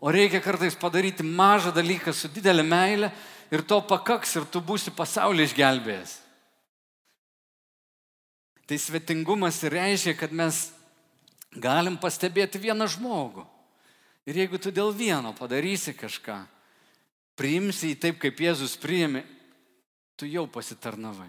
O 0.05 0.13
reikia 0.13 0.43
kartais 0.45 0.77
padaryti 0.77 1.25
mažą 1.25 1.73
dalyką 1.73 2.13
su 2.13 2.29
didelė 2.29 2.67
meilė 2.67 3.13
ir 3.55 3.65
to 3.65 3.81
pakaks 3.81 4.37
ir 4.37 4.45
tu 4.53 4.61
būsi 4.61 4.93
pasaulį 4.93 5.49
išgelbėjęs. 5.49 6.19
Tai 8.67 8.77
svetingumas 8.81 9.63
reiškia, 9.65 10.17
kad 10.19 10.33
mes 10.33 10.74
galim 11.55 11.97
pastebėti 12.01 12.61
vieną 12.63 12.89
žmogų. 12.91 13.45
Ir 14.25 14.41
jeigu 14.41 14.59
tu 14.59 14.73
dėl 14.73 14.93
vieno 14.97 15.35
padarysi 15.37 15.93
kažką, 15.97 16.39
priimsi 17.37 17.93
jį 17.93 18.01
taip, 18.01 18.21
kaip 18.23 18.41
Jėzus 18.41 18.79
priėmė, 18.81 19.25
tu 20.17 20.29
jau 20.29 20.47
pasitarnavai. 20.49 21.29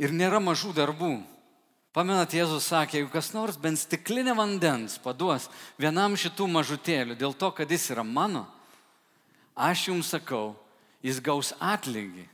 Ir 0.00 0.14
nėra 0.14 0.38
mažų 0.40 0.72
darbų. 0.76 1.18
Pamenat, 1.90 2.36
Jėzus 2.36 2.68
sakė, 2.70 3.00
jeigu 3.00 3.10
kas 3.10 3.32
nors 3.34 3.58
bent 3.58 3.80
stiklinę 3.80 4.36
vandens 4.38 4.94
paduos 5.02 5.48
vienam 5.80 6.14
šitų 6.14 6.46
mažutėlių 6.46 7.16
dėl 7.18 7.34
to, 7.34 7.50
kad 7.50 7.70
jis 7.70 7.88
yra 7.90 8.04
mano, 8.06 8.44
aš 9.58 9.88
jums 9.88 10.12
sakau, 10.14 10.54
jis 11.02 11.18
gaus 11.18 11.50
atlygį. 11.58 12.28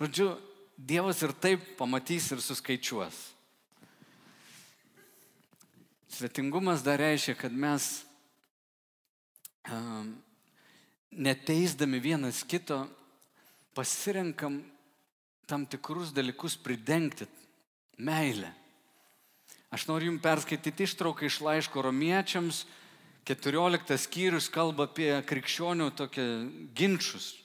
Žodžiu, 0.00 0.34
Dievas 0.80 1.18
ir 1.20 1.34
taip 1.36 1.64
pamatys 1.76 2.30
ir 2.32 2.40
suskaičiuos. 2.40 3.16
Svetingumas 6.10 6.82
dar 6.82 6.98
reiškia, 6.98 7.36
kad 7.38 7.52
mes 7.54 8.02
um, 9.70 10.10
neteisdami 11.10 12.00
vienas 12.02 12.42
kito 12.42 12.82
pasirenkam 13.74 14.58
tam 15.46 15.66
tikrus 15.70 16.10
dalykus 16.14 16.56
pridengti 16.58 17.28
meilė. 18.02 18.50
Aš 19.70 19.86
noriu 19.86 20.10
jums 20.10 20.22
perskaityti 20.24 20.88
ištrauką 20.88 21.28
iš 21.30 21.40
laiško 21.46 21.86
romiečiams. 21.86 22.64
14 23.30 23.94
skyrius 24.00 24.48
kalba 24.50 24.88
apie 24.88 25.12
krikščionių 25.30 25.92
tokie 25.94 26.26
ginčius. 26.74 27.36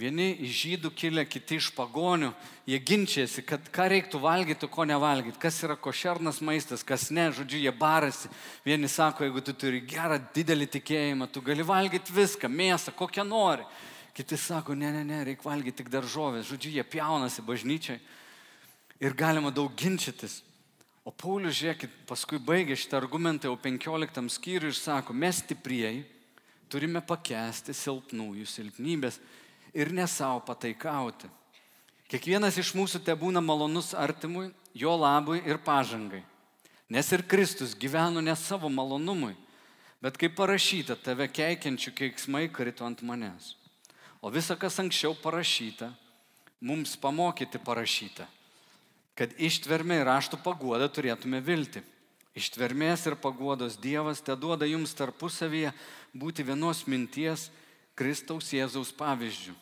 Vieni 0.00 0.30
iš 0.40 0.52
žydų 0.56 0.90
kilę, 0.96 1.22
kiti 1.28 1.58
iš 1.60 1.68
pagonių. 1.76 2.30
Jie 2.64 2.78
ginčiasi, 2.80 3.42
kad 3.44 3.66
ką 3.74 3.90
reiktų 3.92 4.22
valgyti, 4.22 4.68
ko 4.72 4.86
nevalgyti. 4.88 5.36
Kas 5.40 5.58
yra 5.66 5.76
košernas 5.76 6.40
maistas, 6.40 6.80
kas 6.80 7.10
ne. 7.12 7.26
Žodžiu, 7.36 7.60
jie 7.60 7.72
barasi. 7.76 8.30
Vieni 8.64 8.88
sako, 8.88 9.26
jeigu 9.26 9.42
tu 9.44 9.52
turi 9.52 9.82
gerą, 9.84 10.16
didelį 10.32 10.70
tikėjimą, 10.78 11.28
tu 11.28 11.42
gali 11.44 11.66
valgyti 11.66 12.14
viską, 12.16 12.48
mėsą, 12.48 12.94
kokią 12.96 13.26
nori. 13.28 13.66
Kiti 14.16 14.38
sako, 14.40 14.72
ne, 14.76 14.88
ne, 14.96 15.04
ne, 15.04 15.20
reikia 15.28 15.50
valgyti 15.50 15.82
tik 15.82 15.92
daržovės. 15.92 16.48
Žodžiu, 16.48 16.72
jie 16.78 16.86
pjaunasi 16.88 17.44
bažnyčiai. 17.44 18.00
Ir 19.04 19.12
galima 19.18 19.52
daug 19.52 19.76
ginčytis. 19.76 20.40
O 21.04 21.12
Paulius, 21.12 21.58
žiūrėkit, 21.58 21.92
paskui 22.08 22.40
baigė 22.40 22.78
šitą 22.78 22.96
argumentą 22.96 23.50
jau 23.50 23.58
15 23.60 24.24
skyriui 24.30 24.72
ir 24.72 24.78
sako, 24.78 25.12
mes 25.12 25.42
stiprieji 25.42 26.04
turime 26.72 27.02
pakęsti 27.04 27.74
silpnųjų 27.76 28.46
silpnybės 28.48 29.18
ir 29.74 29.92
ne 29.92 30.06
savo 30.06 30.40
pataikauti. 30.46 31.30
Kiekvienas 32.12 32.58
iš 32.60 32.74
mūsų 32.76 33.00
te 33.04 33.14
būna 33.16 33.40
malonus 33.40 33.92
artimui, 33.96 34.50
jo 34.74 34.92
labui 34.96 35.40
ir 35.48 35.60
pažangai. 35.64 36.22
Nes 36.92 37.08
ir 37.12 37.24
Kristus 37.24 37.72
gyveno 37.72 38.20
ne 38.20 38.34
savo 38.36 38.68
malonumui, 38.68 39.32
bet 40.04 40.18
kaip 40.20 40.36
parašyta, 40.36 40.98
tave 41.00 41.28
keikiančių 41.32 41.94
keiksmai 41.96 42.46
karito 42.52 42.84
ant 42.84 43.00
manęs. 43.00 43.54
O 44.20 44.30
visa, 44.30 44.58
kas 44.60 44.76
anksčiau 44.82 45.16
parašyta, 45.18 45.88
mums 46.60 46.94
pamokyti 47.00 47.58
parašyta 47.58 48.28
kad 49.18 49.32
ištvermė 49.40 50.00
ir 50.00 50.08
raštų 50.08 50.40
paguoda 50.44 50.88
turėtume 50.88 51.42
vilti. 51.44 51.82
Ištvermės 52.32 53.04
ir 53.10 53.18
paguodos 53.20 53.76
Dievas 53.76 54.22
te 54.24 54.34
duoda 54.36 54.64
jums 54.64 54.94
tarpusavyje 54.96 55.72
būti 56.16 56.46
vienos 56.48 56.86
minties 56.88 57.50
Kristaus 57.94 58.48
Jėzaus 58.56 58.92
pavyzdžių, 58.96 59.52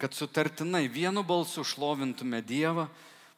kad 0.00 0.16
sutartinai 0.16 0.86
vienu 0.88 1.22
balsu 1.26 1.64
šlovintume 1.66 2.40
Dievą, 2.42 2.88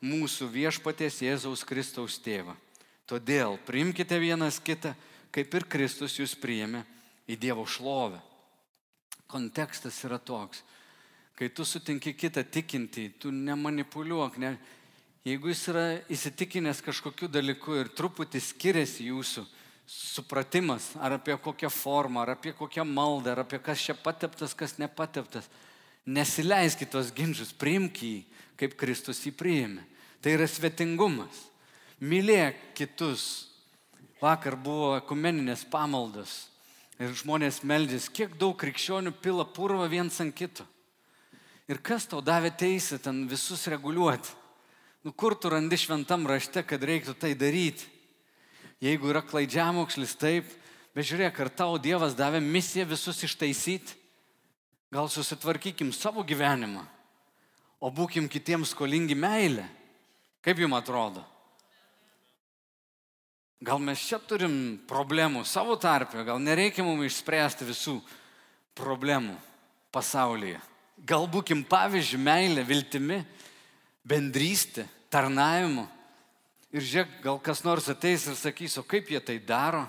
mūsų 0.03 0.49
viešpaties 0.51 1.21
Jėzaus 1.23 1.65
Kristaus 1.67 2.19
tėvą. 2.23 2.55
Todėl 3.11 3.59
priimkite 3.67 4.19
vienas 4.23 4.61
kitą, 4.63 4.95
kaip 5.35 5.55
ir 5.55 5.67
Kristus 5.67 6.19
jūs 6.19 6.37
priėmė 6.39 6.85
į 7.27 7.39
Dievo 7.43 7.67
šlovę. 7.67 8.23
Kontekstas 9.27 9.99
yra 10.07 10.19
toks. 10.23 10.63
Kai 11.35 11.49
tu 11.51 11.65
sutinki 11.67 12.13
kitą 12.15 12.45
tikintį, 12.45 13.09
tu 13.19 13.33
nemanipuliuok, 13.35 14.39
ne, 14.39 14.57
Jeigu 15.23 15.53
jis 15.53 15.61
yra 15.71 15.83
įsitikinęs 16.11 16.81
kažkokiu 16.83 17.29
dalyku 17.31 17.77
ir 17.79 17.91
truputį 17.95 18.41
skiriasi 18.43 19.05
jūsų 19.07 19.45
supratimas, 19.87 20.89
ar 20.99 21.15
apie 21.15 21.37
kokią 21.39 21.71
formą, 21.71 22.25
ar 22.25 22.33
apie 22.35 22.51
kokią 22.59 22.83
maldą, 22.83 23.31
ar 23.31 23.45
apie 23.45 23.61
kas 23.63 23.85
čia 23.87 23.95
pateptas, 23.95 24.51
kas 24.59 24.81
nepateptas, 24.83 25.47
nesileiskit 26.07 26.91
tos 26.93 27.13
ginčius, 27.15 27.53
priimk 27.55 28.03
jį, 28.03 28.17
kaip 28.59 28.77
Kristus 28.79 29.23
jį 29.27 29.33
priėmė. 29.37 29.85
Tai 30.23 30.37
yra 30.37 30.47
svetingumas. 30.47 31.49
Mylėk 32.03 32.59
kitus. 32.79 33.49
Vakar 34.23 34.55
buvo 34.55 34.95
ekumeninės 35.01 35.65
pamaldos 35.67 36.47
ir 37.03 37.11
žmonės 37.19 37.63
meldžiasi, 37.67 38.13
kiek 38.15 38.37
daug 38.39 38.55
krikščionių 38.61 39.11
pila 39.19 39.43
purvą 39.49 39.89
viens 39.91 40.21
ant 40.23 40.35
kito. 40.35 40.63
Ir 41.67 41.81
kas 41.83 42.07
tau 42.07 42.21
davė 42.23 42.53
teisę 42.55 43.01
ten 43.03 43.25
visus 43.31 43.67
reguliuoti? 43.71 44.31
Nu 45.03 45.11
kur 45.11 45.35
tu 45.35 45.51
randi 45.51 45.79
šventam 45.81 46.29
rašte, 46.31 46.63
kad 46.63 46.83
reiktų 46.87 47.17
tai 47.19 47.33
daryti? 47.35 47.89
Jeigu 48.83 49.11
yra 49.11 49.23
klaidžiamokslis, 49.23 50.15
taip, 50.19 50.47
bet 50.95 51.07
žiūrėk, 51.07 51.41
ar 51.43 51.51
tau 51.51 51.79
Dievas 51.83 52.15
davė 52.19 52.39
misiją 52.43 52.87
visus 52.91 53.23
ištaisyti? 53.27 53.99
Gal 54.93 55.09
susitvarkykim 55.09 55.89
savo 55.97 56.21
gyvenimą, 56.21 56.83
o 57.81 57.89
būkim 57.89 58.29
kitiems 58.29 58.75
skolingi 58.75 59.17
meilę? 59.17 59.65
Kaip 60.45 60.61
jums 60.61 60.77
atrodo? 60.77 61.23
Gal 63.63 63.79
mes 63.81 64.03
čia 64.05 64.19
turim 64.19 64.83
problemų 64.91 65.47
savo 65.47 65.79
tarpę, 65.81 66.27
gal 66.27 66.43
nereikia 66.43 66.85
mums 66.85 67.07
išspręsti 67.09 67.65
visų 67.65 67.97
problemų 68.77 69.39
pasaulyje. 69.95 70.59
Gal 71.09 71.25
būkim 71.31 71.63
pavyzdžių 71.71 72.19
meilė, 72.21 72.65
viltimi, 72.67 73.23
bendrystė, 74.05 74.85
tarnavimu. 75.15 75.87
Ir 76.73 76.85
žiūrėk, 76.85 77.21
gal 77.25 77.39
kas 77.41 77.63
nors 77.65 77.89
ateis 77.89 78.27
ir 78.29 78.37
sakys, 78.37 78.77
o 78.81 78.85
kaip 78.85 79.09
jie 79.09 79.21
tai 79.25 79.39
daro, 79.39 79.87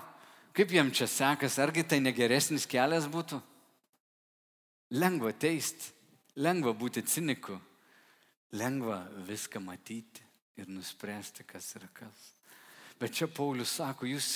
kaip 0.56 0.72
jiem 0.72 0.88
čia 0.94 1.10
sekasi, 1.10 1.60
argi 1.60 1.84
tai 1.84 2.00
negeresnis 2.00 2.64
kelias 2.68 3.10
būtų. 3.10 3.40
Lengva 4.94 5.32
teisti, 5.34 5.90
lengva 6.38 6.74
būti 6.76 7.02
ciniku, 7.02 7.56
lengva 8.54 9.00
viską 9.26 9.62
matyti 9.62 10.22
ir 10.60 10.70
nuspręsti, 10.70 11.46
kas 11.48 11.72
yra 11.78 11.88
kas. 11.92 12.28
Bet 13.00 13.16
čia 13.16 13.26
Paulius 13.26 13.74
sako, 13.80 14.06
jūs 14.06 14.28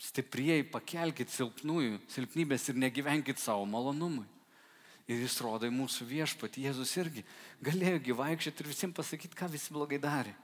stiprieji 0.00 0.64
pakelkite 0.72 1.34
silpnųjų, 1.34 1.98
silpnybės 2.08 2.70
ir 2.70 2.80
negyvenkite 2.80 3.42
savo 3.42 3.66
malonumui. 3.68 4.26
Ir 5.08 5.22
jis 5.24 5.38
rodo 5.40 5.68
į 5.68 5.72
mūsų 5.72 6.04
viešpatį. 6.08 6.66
Jėzus 6.68 6.90
irgi 7.00 7.24
galėjo 7.64 8.00
gyvaikščioti 8.10 8.64
ir 8.64 8.68
visiems 8.68 8.96
pasakyti, 8.96 9.36
ką 9.36 9.48
visi 9.48 9.72
blogai 9.72 10.00
darė. 10.00 10.34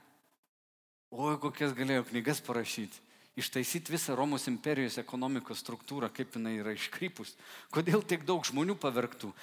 O 1.13 1.29
kokias 1.41 1.73
galėjo 1.77 2.07
knygas 2.09 2.41
parašyti. 2.45 3.04
Ištaisyti 3.35 3.91
visą 3.91 4.15
Romos 4.15 4.47
imperijos 4.47 4.97
ekonomikos 5.01 5.59
struktūrą, 5.59 6.07
kaip 6.15 6.37
jinai 6.37 6.55
yra 6.61 6.71
iškrypus. 6.75 7.33
Kodėl 7.73 8.05
tiek 8.07 8.23
daug 8.27 8.45
žmonių 8.47 8.77
pavergtų. 8.79 9.33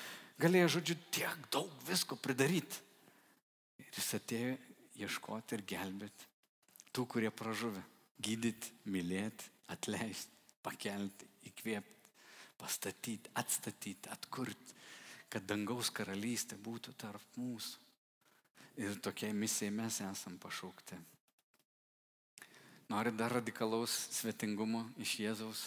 Galėjo, 0.40 0.78
žodžiu, 0.78 0.96
tiek 1.12 1.48
daug 1.52 1.70
visko 1.88 2.16
pridaryti. 2.16 2.80
Ir 3.82 3.90
jis 3.92 4.12
atėjo 4.16 4.54
ieškoti 5.04 5.58
ir 5.58 5.64
gelbėti 5.74 6.30
tų, 6.92 7.04
kurie 7.08 7.30
pražuvė. 7.32 7.82
Gydyti, 8.22 8.70
mylėti, 8.86 9.48
atleisti, 9.72 10.30
pakelti, 10.62 11.26
įkvėpti, 11.50 12.12
pastatyti, 12.60 13.32
atstatyti, 13.40 14.08
atkurti 14.12 14.80
kad 15.32 15.48
dangaus 15.48 15.88
karalystė 15.94 16.58
būtų 16.60 16.92
tarp 17.00 17.38
mūsų. 17.40 17.78
Ir 18.82 18.98
tokiai 19.04 19.32
misijai 19.36 19.72
mes 19.72 20.00
esam 20.04 20.36
pašaukti. 20.40 20.96
Nori 22.92 23.08
dar 23.16 23.32
radikalaus 23.32 23.92
svetingumo 24.12 24.82
iš 25.00 25.14
Jėzaus? 25.22 25.60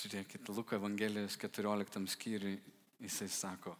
Žiūrėkit, 0.00 0.48
Luko 0.50 0.74
Evangelijos 0.74 1.36
14 1.38 2.10
skyriui 2.10 2.56
jisai 2.98 3.28
sako, 3.30 3.76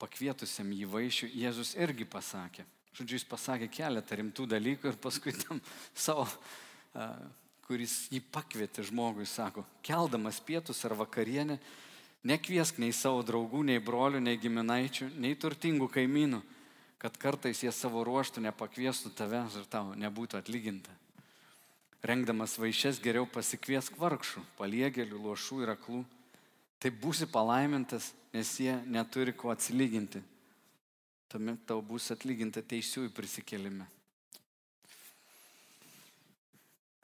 pakvietusiam 0.00 0.70
jį 0.72 0.88
vaišių, 0.94 1.28
Jėzus 1.36 1.74
irgi 1.76 2.06
pasakė. 2.08 2.64
Žodžiu, 2.96 3.18
jis 3.18 3.28
pasakė 3.28 3.68
keletą 3.76 4.16
rimtų 4.22 4.46
dalykų 4.54 4.88
ir 4.88 4.96
paskui 4.96 5.36
tam 5.36 5.60
savo, 6.06 6.24
kuris 7.68 8.06
jį 8.08 8.22
pakvietė 8.32 8.86
žmogui, 8.88 9.28
sako, 9.28 9.66
keldamas 9.84 10.40
pietus 10.40 10.80
ar 10.88 10.96
vakarienę, 10.96 11.60
Nekviesk 12.26 12.80
nei 12.82 12.90
savo 12.96 13.20
draugų, 13.22 13.60
nei 13.68 13.78
brolių, 13.78 14.18
nei 14.24 14.38
giminaičių, 14.40 15.12
nei 15.22 15.36
turtingų 15.38 15.86
kaimynų, 15.94 16.40
kad 17.02 17.16
kartais 17.20 17.62
jie 17.64 17.72
savo 17.74 18.04
ruoštų 18.06 18.42
nepakviestų 18.46 19.12
tavęs 19.18 19.58
ir 19.60 19.66
tau 19.70 19.94
nebūtų 19.98 20.38
atlyginta. 20.40 20.92
Rengdamas 22.06 22.54
vaišes 22.60 23.00
geriau 23.02 23.26
pasikviesk 23.26 23.96
vargšų, 23.98 24.44
paliegėlių, 24.58 25.18
lošų 25.26 25.62
ir 25.64 25.74
aklų. 25.74 26.04
Taip 26.82 26.96
būsi 27.02 27.26
palaimintas, 27.26 28.12
nes 28.36 28.52
jie 28.60 28.76
neturi 28.86 29.34
ko 29.34 29.50
atsilyginti. 29.50 30.22
Tuomet 31.32 31.64
tau 31.66 31.80
bus 31.82 32.10
atlyginta 32.14 32.62
teisiųjų 32.62 33.10
prisikėlime. 33.16 33.88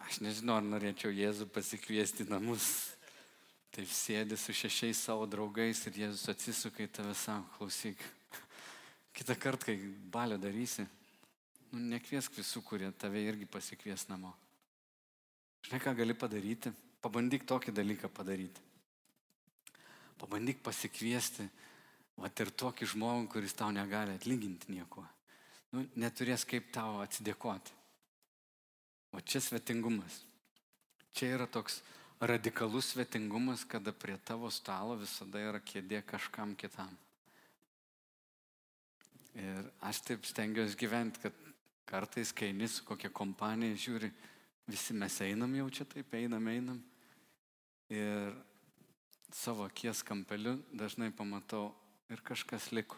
Aš 0.07 0.21
nežinau, 0.23 0.61
ar 0.61 0.67
norėčiau 0.67 1.11
Jėzų 1.15 1.49
pasikviesti 1.51 2.29
namus 2.29 2.93
Taip 3.73 3.89
sėdi 3.89 4.37
su 4.37 4.53
šešiais 4.53 4.99
savo 5.01 5.25
draugais 5.25 5.79
ir 5.89 5.95
Jėzus 6.03 6.29
atsisuka 6.29 6.83
į 6.85 6.91
tave 6.93 7.15
savo, 7.17 7.47
klausyk. 7.57 8.03
Kitą 9.13 9.37
kartą, 9.37 9.67
kai 9.67 9.77
balę 10.13 10.39
darysi, 10.41 10.87
nu, 11.73 11.81
nekviesk 11.93 12.35
visų, 12.39 12.63
kurie 12.65 12.89
tave 12.97 13.21
irgi 13.21 13.47
pasikvies 13.47 14.07
namo. 14.09 14.33
Žinai, 15.67 15.81
ką 15.85 15.95
gali 15.99 16.17
padaryti? 16.17 16.73
Pabandyk 17.03 17.45
tokį 17.49 17.75
dalyką 17.77 18.09
padaryti. 18.15 18.63
Pabandyk 20.21 20.63
pasikviesti, 20.63 21.49
va 22.17 22.31
ir 22.31 22.51
tokį 22.63 22.89
žmogų, 22.95 23.29
kuris 23.35 23.57
tau 23.59 23.71
negali 23.75 24.15
atlyginti 24.17 24.73
nieko. 24.73 25.05
Nu, 25.73 25.87
neturės 25.97 26.45
kaip 26.49 26.69
tau 26.73 27.01
atsidėkoti. 27.03 27.73
O 29.13 29.21
čia 29.21 29.41
svetingumas. 29.45 30.23
Čia 31.13 31.35
yra 31.37 31.47
toks 31.47 31.83
radikalus 32.21 32.93
svetingumas, 32.93 33.65
kada 33.69 33.93
prie 33.93 34.17
tavo 34.25 34.49
stalo 34.51 34.97
visada 34.97 35.41
yra 35.41 35.61
kėdė 35.61 36.01
kažkam 36.09 36.55
kitam. 36.57 36.93
Ir 39.39 39.69
aš 39.81 40.03
taip 40.05 40.27
stengiuosi 40.29 40.77
gyventi, 40.77 41.23
kad 41.25 41.37
Kartais, 41.89 42.31
kai 42.33 42.49
eini 42.49 42.69
su 42.71 42.85
kokia 42.89 43.11
kompanija, 43.13 43.77
žiūri, 43.77 44.09
visi 44.71 44.95
mes 44.97 45.19
einam 45.25 45.53
jau 45.59 45.67
čia 45.69 45.85
taip, 45.89 46.15
einam, 46.17 46.47
einam. 46.49 46.79
Ir 47.93 48.33
savo 49.35 49.67
akies 49.67 50.01
kampeliu 50.07 50.55
dažnai 50.73 51.11
pamatau 51.13 51.73
ir 52.13 52.23
kažkas 52.25 52.71
liko. 52.73 52.97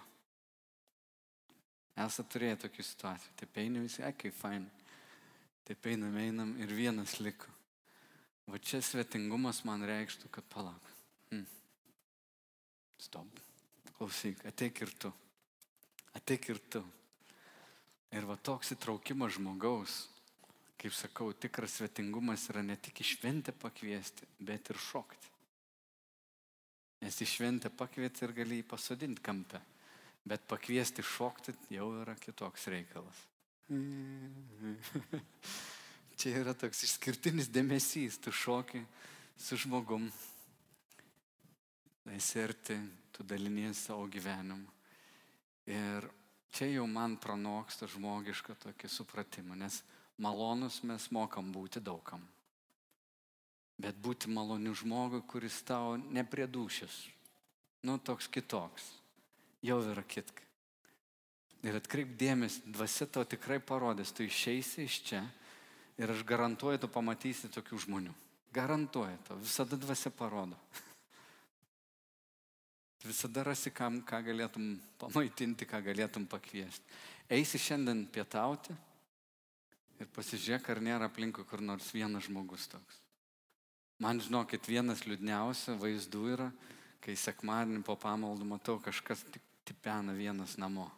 Esate 1.95 2.29
turėję 2.35 2.61
tokių 2.67 2.87
situacijų. 2.87 3.35
Taip 3.41 3.59
eini 3.63 3.83
visi, 3.83 4.03
ai, 4.03 4.13
kaip 4.19 4.35
fain. 4.39 4.69
Taip 5.67 5.87
einam, 5.91 6.15
einam 6.19 6.55
ir 6.63 6.75
vienas 6.75 7.17
liko. 7.23 7.51
Va 8.51 8.61
čia 8.61 8.83
svetingumas 8.85 9.63
man 9.65 9.87
reikštų, 9.89 10.29
kad 10.35 10.47
palauk. 10.53 10.95
Hmm. 11.31 11.47
Stop. 13.01 13.43
Klausyk, 13.95 14.43
ateik 14.51 14.83
ir 14.85 14.95
tu. 15.01 15.15
Ateik 16.15 16.51
ir 16.53 16.61
tu. 16.71 16.83
Ir 18.15 18.27
va 18.29 18.37
toks 18.39 18.71
įtraukimas 18.77 19.35
žmogaus, 19.35 20.05
kaip 20.79 20.95
sakau, 20.95 21.33
tikras 21.35 21.81
svetingumas 21.81 22.47
yra 22.53 22.63
ne 22.63 22.77
tik 22.79 23.01
į 23.03 23.09
šventę 23.15 23.55
pakviesti, 23.59 24.29
bet 24.39 24.71
ir 24.71 24.79
šokti. 24.79 25.33
Nes 27.03 27.17
į 27.21 27.27
šventę 27.29 27.73
pakvieti 27.75 28.25
ir 28.25 28.33
gali 28.37 28.61
jį 28.61 28.67
pasodinti 28.71 29.25
kampe. 29.25 29.61
Bet 30.25 30.47
pakviesti 30.49 31.03
šokti 31.05 31.53
jau 31.75 31.91
yra 32.01 32.15
kitoks 32.17 32.69
reikalas. 32.73 33.19
Čia 36.21 36.37
yra 36.45 36.55
toks 36.57 36.85
išskirtinis 36.87 37.51
dėmesys, 37.53 38.21
tu 38.23 38.33
šoki 38.33 38.85
su 39.41 39.59
žmogum, 39.59 40.07
esi 42.15 42.41
arti, 42.45 42.79
tu 43.13 43.27
dalinies 43.27 43.83
savo 43.89 44.07
gyvenimu. 44.13 44.74
Ir 45.71 46.09
čia 46.55 46.69
jau 46.75 46.87
man 46.91 47.17
pranoksta 47.17 47.89
žmogišką 47.91 48.59
tokį 48.67 48.91
supratimą, 48.93 49.57
nes 49.57 49.81
malonus 50.21 50.83
mes 50.85 51.11
mokam 51.15 51.53
būti 51.53 51.81
daugam 51.81 52.23
bet 53.79 53.99
būti 53.99 54.31
maloniu 54.31 54.75
žmogui, 54.77 55.23
kuris 55.27 55.61
tau 55.67 55.97
nepriedušęs, 55.99 56.99
nu 57.87 57.99
toks 57.99 58.29
kitoks, 58.31 58.87
jau 59.65 59.81
yra 59.91 60.05
kitka. 60.07 60.43
Ir 61.65 61.79
atkreip 61.79 62.13
dėmesį, 62.21 62.69
dvasia 62.77 63.09
tau 63.09 63.25
tikrai 63.25 63.57
parodys, 63.59 64.13
tu 64.13 64.27
išeisi 64.27 64.85
iš 64.85 64.99
čia 65.09 65.23
ir 65.97 66.13
aš 66.13 66.25
garantuoju, 66.29 66.83
tu 66.83 66.91
pamatysi 66.93 67.49
tokių 67.49 67.81
žmonių. 67.87 68.13
Garantuoju, 68.55 69.17
tau 69.27 69.39
visada 69.41 69.79
dvasia 69.81 70.13
parodo. 70.15 70.59
Visada 73.05 73.45
rasi, 73.45 73.71
kam, 73.75 74.01
ką 74.01 74.23
galėtum 74.25 74.75
pamaitinti, 75.01 75.69
ką 75.69 75.83
galėtum 75.85 76.25
pakviesti. 76.31 76.85
Eisi 77.29 77.61
šiandien 77.61 78.07
pietauti 78.13 78.73
ir 80.01 80.09
pasižiūrėk, 80.17 80.71
ar 80.73 80.81
nėra 80.85 81.09
aplinkui 81.11 81.45
kur 81.49 81.61
nors 81.61 81.91
vienas 81.93 82.25
žmogus 82.29 82.67
toks. 82.73 83.01
Man 84.01 84.19
žinokit, 84.25 84.67
vienas 84.67 85.05
liūdniausių 85.07 85.77
vaizdų 85.79 86.23
yra, 86.33 86.49
kai 87.05 87.15
sekmadienį 87.21 87.85
po 87.87 87.95
pamaldų 88.01 88.49
matau 88.49 88.81
kažkas 88.83 89.23
tik 89.31 89.45
tipena 89.65 90.13
vienas 90.13 90.57
namo. 90.61 90.91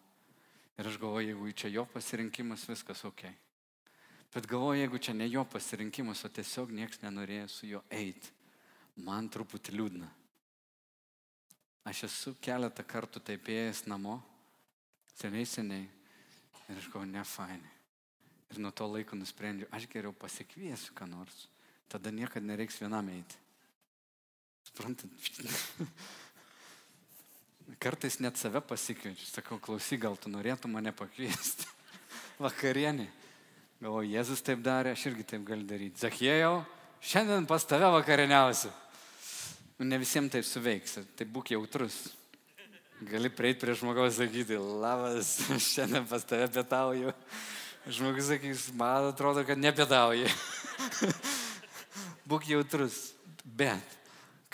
Ir 0.78 0.88
aš 0.88 0.98
galvoju, 1.00 1.28
jeigu 1.30 1.52
čia 1.52 1.68
jo 1.72 1.86
pasirinkimas, 1.88 2.66
viskas 2.68 3.04
ok. 3.06 3.22
Bet 4.34 4.46
galvoju, 4.50 4.80
jeigu 4.82 4.98
čia 4.98 5.14
ne 5.14 5.28
jo 5.30 5.44
pasirinkimas, 5.48 6.24
o 6.26 6.28
tiesiog 6.28 6.74
niekas 6.74 7.00
nenorėjo 7.04 7.48
su 7.48 7.70
juo 7.70 7.82
eiti, 7.90 8.32
man 8.96 9.30
truputį 9.32 9.76
liūdna. 9.78 10.10
Aš 11.86 12.06
esu 12.08 12.34
keletą 12.42 12.82
kartų 12.86 13.22
taip 13.22 13.46
ėjęs 13.52 13.84
namo, 13.86 14.18
seniai 15.16 15.46
seniai, 15.46 15.84
ir 16.66 16.80
aš 16.80 16.88
galvoju, 16.90 17.12
ne 17.12 17.22
fainai. 17.24 17.74
Ir 18.50 18.58
nuo 18.62 18.72
to 18.74 18.88
laiko 18.90 19.18
nusprendžiau, 19.18 19.70
aš 19.74 19.86
geriau 19.90 20.14
pasikviesiu 20.14 20.94
ką 20.98 21.06
nors 21.10 21.46
tada 21.88 22.10
niekada 22.10 22.46
nereiks 22.46 22.80
vienam 22.80 23.08
eiti. 23.08 23.36
Suprantat? 24.66 25.10
Kartais 27.82 28.18
net 28.22 28.38
save 28.38 28.60
pasikviečiu, 28.62 29.26
sakau, 29.26 29.58
klausyk, 29.62 30.00
gal 30.04 30.16
tu 30.18 30.30
norėtum 30.30 30.76
mane 30.76 30.92
pakviesti. 30.94 31.66
Vakarienį. 32.44 33.08
Galvoju, 33.80 34.12
Jėzus 34.14 34.42
taip 34.44 34.62
darė, 34.64 34.94
aš 34.94 35.06
irgi 35.10 35.24
taip 35.32 35.42
galiu 35.46 35.66
daryti. 35.68 36.00
Zachiejau, 36.00 36.64
šiandien 37.04 37.46
pas 37.48 37.66
tave 37.68 37.88
vakarieniausiu. 37.92 38.70
Nu, 39.76 39.84
ne 39.84 39.98
visiems 40.00 40.32
taip 40.32 40.46
suveiks, 40.48 40.98
tai 41.16 41.26
būk 41.28 41.52
jautrus. 41.52 41.98
Gali 43.04 43.28
prieiti 43.28 43.60
prie 43.60 43.74
žmogaus 43.76 44.16
sakyti, 44.16 44.56
labas, 44.56 45.34
šiandien 45.72 46.06
pas 46.08 46.24
tave 46.24 46.48
pietauju. 46.52 47.12
Žmogus 47.86 48.30
sakys, 48.32 48.70
man 48.74 49.10
atrodo, 49.12 49.44
kad 49.46 49.60
nepietauji 49.60 50.30
būk 52.30 52.48
jautrus. 52.48 53.12
Bet 53.44 53.96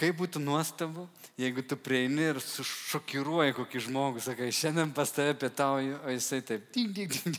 kaip 0.03 0.19
būtų 0.19 0.41
nuostabu, 0.43 1.07
jeigu 1.39 1.63
tu 1.63 1.79
prieini 1.79 2.33
ir 2.33 2.41
sušokiruoji 2.43 3.55
kokį 3.57 3.83
žmogų, 3.87 4.23
sakai, 4.25 4.51
šiandien 4.55 4.91
pas 4.97 5.13
tave 5.15 5.37
pietauju, 5.39 6.01
o 6.03 6.11
jisai 6.11 6.41
taip, 6.47 6.67
ding, 6.75 6.91
ding, 6.97 7.15
ding. 7.15 7.39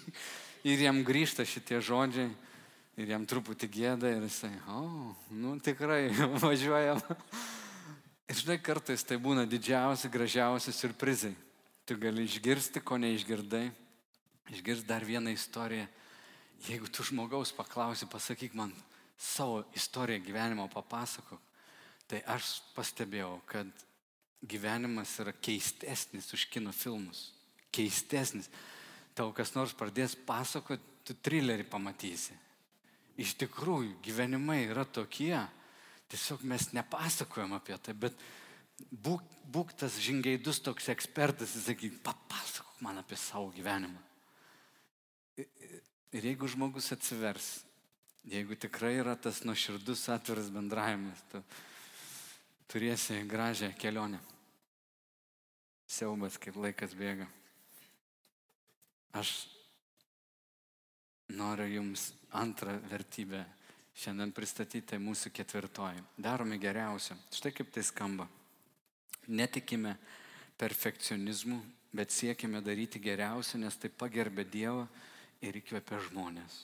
ir 0.63 0.85
jam 0.85 1.01
grįžta 1.03 1.43
šitie 1.43 1.81
žodžiai, 1.83 2.29
ir 2.95 3.11
jam 3.11 3.25
truputį 3.27 3.69
gėda, 3.73 4.13
ir 4.15 4.23
jisai, 4.29 4.53
o, 4.69 4.79
oh, 4.79 5.27
nu 5.35 5.57
tikrai, 5.63 6.05
važiuojam. 6.45 7.03
Ir 8.33 8.39
žinai, 8.39 8.55
kartais 8.57 9.03
tai 9.05 9.19
būna 9.21 9.43
didžiausi, 9.45 10.09
gražiausi 10.09 10.71
surprizai. 10.73 11.35
Tu 11.85 11.93
gali 12.01 12.23
išgirsti, 12.25 12.81
ko 12.81 12.97
neišgirdai, 12.97 13.67
išgirsti 14.49 14.89
dar 14.89 15.05
vieną 15.05 15.35
istoriją. 15.35 15.85
Jeigu 16.65 16.89
tu 16.89 17.05
žmogaus 17.05 17.51
paklausi, 17.53 18.09
pasakyk 18.09 18.57
man, 18.57 18.73
savo 19.21 19.61
istoriją 19.77 20.25
gyvenimo 20.25 20.65
papasakok, 20.73 21.37
tai 22.09 22.23
aš 22.33 22.63
pastebėjau, 22.73 23.35
kad 23.45 23.85
gyvenimas 24.41 25.13
yra 25.21 25.37
keistesnis 25.37 26.33
už 26.33 26.49
kino 26.49 26.73
filmus. 26.73 27.27
Keistesnis. 27.69 28.49
Tau 29.13 29.29
kas 29.29 29.53
nors 29.53 29.77
pradės 29.77 30.17
pasakoti, 30.17 30.81
tu 31.05 31.13
trilerį 31.21 31.69
pamatysi. 31.69 32.33
Iš 33.13 33.37
tikrųjų, 33.45 33.99
gyvenimai 34.01 34.63
yra 34.71 34.89
tokie, 34.89 35.37
tiesiog 36.13 36.45
mes 36.47 36.69
nepasakojam 36.77 37.57
apie 37.57 37.77
tai, 37.81 37.97
bet 37.97 38.17
būk, 38.93 39.25
būk 39.49 39.75
tas 39.81 39.97
žingeidus 40.01 40.61
toks 40.63 40.89
ekspertas 40.93 41.57
ir 41.57 41.67
sakyk, 41.67 41.99
papasakok 42.05 42.81
man 42.85 43.01
apie 43.01 43.19
savo 43.19 43.51
gyvenimą. 43.55 44.01
Ir 46.13 46.25
jeigu 46.29 46.47
žmogus 46.53 46.93
atsivers 46.93 47.55
Jeigu 48.23 48.55
tikrai 48.55 48.93
yra 49.01 49.17
tas 49.19 49.41
nuoširdus 49.43 50.05
atviras 50.13 50.47
bendravimas, 50.47 51.19
tu 51.27 51.41
turėsi 52.71 53.17
gražią 53.27 53.73
kelionę. 53.75 54.21
Siaubas, 55.91 56.37
kaip 56.39 56.55
laikas 56.55 56.95
bėga. 56.95 57.27
Aš 59.19 59.33
noriu 61.35 61.67
Jums 61.67 62.13
antrą 62.31 62.77
vertybę 62.87 63.43
šiandien 63.97 64.33
pristatyti, 64.33 64.85
tai 64.93 64.99
mūsų 65.01 65.31
ketvirtoji. 65.35 66.01
Darome 66.17 66.57
geriausia. 66.61 67.17
Štai 67.33 67.53
kaip 67.55 67.71
tai 67.73 67.85
skamba. 67.85 68.27
Netikime 69.27 69.95
perfekcionizmu, 70.59 71.61
bet 71.93 72.11
siekime 72.11 72.61
daryti 72.65 72.99
geriausia, 72.99 73.61
nes 73.61 73.77
tai 73.77 73.89
pagerbė 73.89 74.45
Dievą 74.49 74.87
ir 75.45 75.59
įkvepia 75.61 76.01
žmonės. 76.09 76.63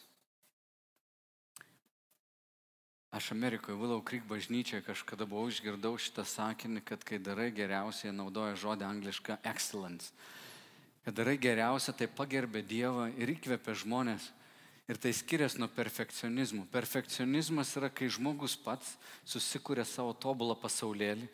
Aš 3.09 3.31
Amerikoje 3.33 3.73
Willow 3.73 4.03
Creek 4.05 4.25
bažnyčioje 4.29 4.83
kažkada 4.85 5.25
buvau 5.25 5.49
išgirdau 5.49 5.95
šitą 5.97 6.21
sakinį, 6.29 6.83
kad 6.85 7.01
kai 7.01 7.17
darai 7.17 7.49
geriausiai, 7.49 8.13
naudoja 8.13 8.53
žodį 8.53 8.85
anglišką 8.85 9.39
excellence. 9.49 10.11
Kad 11.05 11.17
darai 11.17 11.39
geriausia, 11.41 11.95
tai 11.97 12.05
pagerbė 12.05 12.61
Dievą 12.61 13.07
ir 13.17 13.33
įkvepia 13.33 13.73
žmonės. 13.81 14.29
Ir 14.89 14.97
tai 14.97 15.11
skiriasi 15.13 15.59
nuo 15.61 15.67
perfekcionizmų. 15.69 16.63
Perfekcionizmas 16.73 17.75
yra, 17.77 17.91
kai 17.93 18.07
žmogus 18.09 18.55
pats 18.57 18.95
susikūrė 19.29 19.85
savo 19.85 20.15
tobulą 20.17 20.55
pasaulėlį 20.57 21.27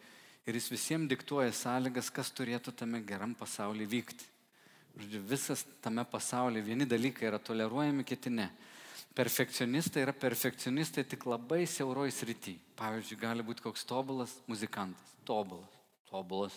ir 0.45 0.57
jis 0.59 0.67
visiems 0.73 1.07
diktuoja 1.09 1.53
sąlygas, 1.55 2.11
kas 2.11 2.33
turėtų 2.35 2.73
tame 2.75 2.99
geram 3.07 3.31
pasaulyje 3.37 3.87
vykti. 3.95 4.27
Žodžiu, 4.99 5.23
visas 5.31 5.63
tame 5.83 6.03
pasaulyje 6.07 6.67
vieni 6.67 6.87
dalykai 6.87 7.29
yra 7.31 7.39
toleruojami, 7.39 8.03
kiti 8.03 8.31
ne. 8.31 8.49
Perfekcionistai 9.15 10.03
yra 10.03 10.11
perfekcionistai 10.11 11.05
tik 11.07 11.23
labai 11.23 11.63
siauroj 11.63 12.11
srity. 12.11 12.57
Pavyzdžiui, 12.75 13.19
gali 13.23 13.43
būti 13.47 13.63
koks 13.63 13.87
tobulas 13.87 14.35
muzikantas. 14.51 15.15
Tobulas. 15.23 15.79
Tobulas. 16.11 16.55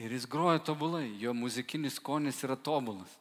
Ir 0.00 0.16
jis 0.16 0.24
groja 0.24 0.64
tobulai, 0.64 1.10
jo 1.20 1.36
muzikinis 1.36 2.00
skonis 2.00 2.40
yra 2.44 2.56
tobulas. 2.56 3.19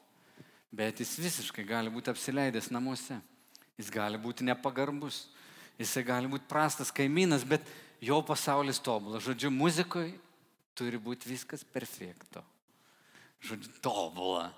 Bet 0.72 1.02
jis 1.02 1.16
visiškai 1.18 1.66
gali 1.66 1.90
būti 1.90 2.12
apsileidęs 2.12 2.70
namuose. 2.74 3.18
Jis 3.80 3.90
gali 3.94 4.20
būti 4.22 4.46
nepagarbus. 4.46 5.28
Jisai 5.80 6.04
gali 6.04 6.28
būti 6.28 6.50
prastas 6.52 6.92
kaimynas, 6.92 7.46
bet 7.48 7.64
jo 8.04 8.20
pasaulis 8.26 8.82
tobulas. 8.84 9.24
Žodžiu, 9.24 9.52
muzikoje 9.52 10.12
turi 10.76 11.00
būti 11.00 11.32
viskas 11.32 11.64
perfekto. 11.64 12.44
Žodžiu, 13.48 13.72
tobula. 13.84 14.50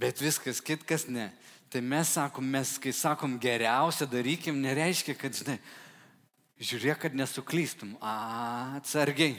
Bet 0.00 0.22
viskas 0.24 0.62
kitkas 0.64 1.04
ne. 1.08 1.28
Tai 1.72 1.80
mes 1.84 2.08
sakom, 2.16 2.44
mes 2.44 2.74
kai 2.80 2.92
sakom 2.96 3.38
geriausia 3.40 4.08
darykim, 4.08 4.58
nereiškia, 4.60 5.14
kad, 5.16 5.36
žinai, 5.36 5.58
žiūrėk, 6.60 7.04
kad 7.04 7.16
nesuklystum. 7.16 7.94
Atsargiai. 8.00 9.36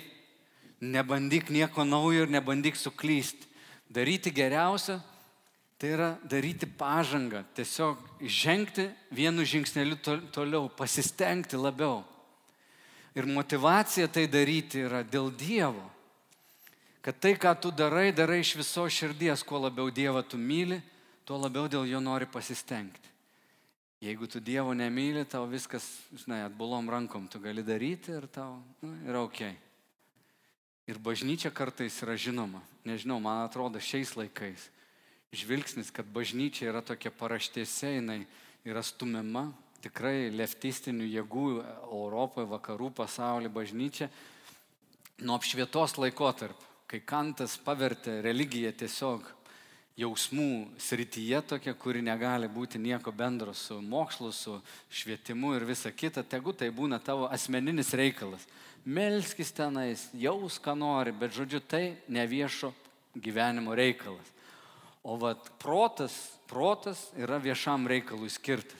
Nebandyk 0.83 1.49
nieko 1.53 1.85
naujo 1.87 2.25
ir 2.25 2.33
nebandyk 2.33 2.77
suklysti. 2.77 3.49
Daryti 3.93 4.33
geriausia, 4.33 4.97
tai 5.83 5.91
yra 5.91 6.13
daryti 6.23 6.63
pažangą, 6.63 7.41
tiesiog 7.51 7.99
žengti 8.23 8.85
vienu 9.11 9.43
žingsneliu 9.43 9.97
toliau, 10.31 10.69
pasistengti 10.71 11.57
labiau. 11.59 12.05
Ir 13.11 13.27
motivacija 13.27 14.07
tai 14.07 14.23
daryti 14.31 14.79
yra 14.87 15.01
dėl 15.03 15.27
Dievo. 15.35 15.83
Kad 17.03 17.19
tai, 17.19 17.33
ką 17.35 17.51
tu 17.59 17.67
darai, 17.75 18.13
darai 18.15 18.39
iš 18.39 18.53
viso 18.61 18.85
širdies, 18.87 19.43
kuo 19.43 19.59
labiau 19.59 19.91
Dievą 19.91 20.21
tu 20.23 20.39
myli, 20.39 20.77
tuo 21.27 21.35
labiau 21.35 21.67
dėl 21.67 21.83
jo 21.91 21.99
nori 21.99 22.29
pasistengti. 22.31 23.11
Jeigu 23.99 24.29
tu 24.31 24.39
Dievo 24.39 24.71
nemyli, 24.71 25.25
tau 25.27 25.43
viskas, 25.51 25.83
žinai, 26.15 26.45
atbulom 26.45 26.87
rankom 26.87 27.27
tu 27.27 27.43
gali 27.43 27.59
daryti 27.59 28.15
ir 28.15 28.29
tau 28.31 28.61
nu, 28.79 28.93
yra 29.03 29.25
ok. 29.27 29.51
Ir 30.87 31.03
bažnyčia 31.03 31.51
kartais 31.51 31.99
yra 32.07 32.15
žinoma. 32.15 32.63
Nežinau, 32.87 33.19
man 33.19 33.43
atrodo 33.43 33.83
šiais 33.83 34.15
laikais 34.15 34.71
žvilgsnis, 35.33 35.91
kad 35.93 36.07
bažnyčia 36.13 36.69
yra 36.69 36.83
tokia 36.85 37.11
paraštėse, 37.11 37.95
jinai 37.97 38.21
yra 38.67 38.83
stumiama, 38.85 39.49
tikrai 39.83 40.29
leftistinių 40.31 41.09
jėgų 41.09 41.47
Europoje, 41.89 42.47
vakarų 42.53 42.91
pasaulyje 43.01 43.51
bažnyčia 43.51 44.09
nuo 45.23 45.37
apšvietos 45.37 45.97
laikotarp, 45.99 46.57
kai 46.87 47.01
Kantas 47.05 47.57
pavertė 47.61 48.21
religiją 48.23 48.71
tiesiog 48.77 49.25
jausmų 49.99 50.73
srityje 50.81 51.41
tokia, 51.51 51.73
kuri 51.77 52.01
negali 52.01 52.49
būti 52.49 52.81
nieko 52.81 53.11
bendro 53.13 53.53
su 53.53 53.79
mokslu, 53.81 54.31
su 54.33 54.57
švietimu 54.89 55.53
ir 55.57 55.67
visa 55.69 55.91
kita, 55.91 56.23
tegu 56.23 56.53
tai 56.53 56.71
būna 56.73 56.99
tavo 57.03 57.27
asmeninis 57.29 57.93
reikalas. 57.93 58.47
Melskis 58.85 59.53
tenais, 59.55 60.07
jaus, 60.17 60.57
ką 60.59 60.73
nori, 60.75 61.13
bet 61.15 61.35
žodžiu, 61.35 61.61
tai 61.61 61.83
ne 62.09 62.25
viešo 62.27 62.73
gyvenimo 63.15 63.75
reikalas. 63.77 64.33
O 65.03 65.17
vat 65.19 65.49
protas, 65.59 66.15
protas 66.47 67.09
yra 67.19 67.37
viešam 67.37 67.87
reikalui 67.87 68.31
skirtas. 68.31 68.79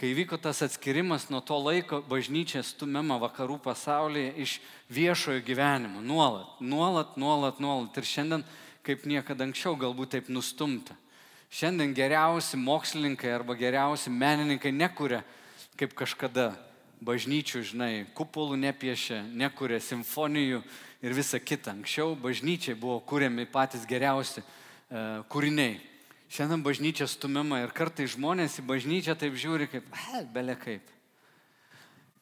Kai 0.00 0.14
vyko 0.16 0.38
tas 0.40 0.62
atskirimas 0.64 1.26
nuo 1.28 1.42
to 1.44 1.58
laiko, 1.60 1.98
bažnyčia 2.08 2.62
stumiama 2.64 3.18
vakarų 3.20 3.58
pasaulyje 3.60 4.30
iš 4.40 4.54
viešojo 4.88 5.42
gyvenimo. 5.44 6.00
Nuolat, 6.00 6.56
nuolat, 6.64 7.18
nuolat, 7.20 7.60
nuolat. 7.60 7.98
Ir 8.00 8.08
šiandien 8.08 8.46
kaip 8.80 9.04
niekada 9.04 9.44
anksčiau 9.44 9.76
galbūt 9.76 10.14
taip 10.16 10.30
nustumta. 10.32 10.96
Šiandien 11.52 11.92
geriausi 11.92 12.56
mokslininkai 12.56 13.28
arba 13.34 13.58
geriausi 13.60 14.08
menininkai 14.08 14.72
nekuria 14.72 15.20
kaip 15.76 15.92
kažkada 15.98 16.54
bažnyčių, 17.04 17.60
žinai, 17.64 17.92
kupolų 18.16 18.56
nepiešia, 18.60 19.20
nekuria 19.36 19.80
simfonijų 19.84 20.62
ir 21.04 21.16
visa 21.16 21.36
kita. 21.40 21.74
Anksčiau 21.76 22.16
bažnyčiai 22.16 22.76
buvo 22.78 23.02
kuriami 23.04 23.44
patys 23.52 23.84
geriausi 23.88 24.40
kūriniai. 25.30 25.78
Šiandien 26.30 26.62
bažnyčia 26.62 27.08
stumiama 27.10 27.62
ir 27.64 27.72
kartai 27.74 28.06
žmonės 28.10 28.60
į 28.60 28.66
bažnyčią 28.68 29.16
taip 29.18 29.34
žiūri 29.38 29.66
kaip, 29.70 29.86
he, 30.06 30.22
belė 30.30 30.54
kaip. 30.58 30.92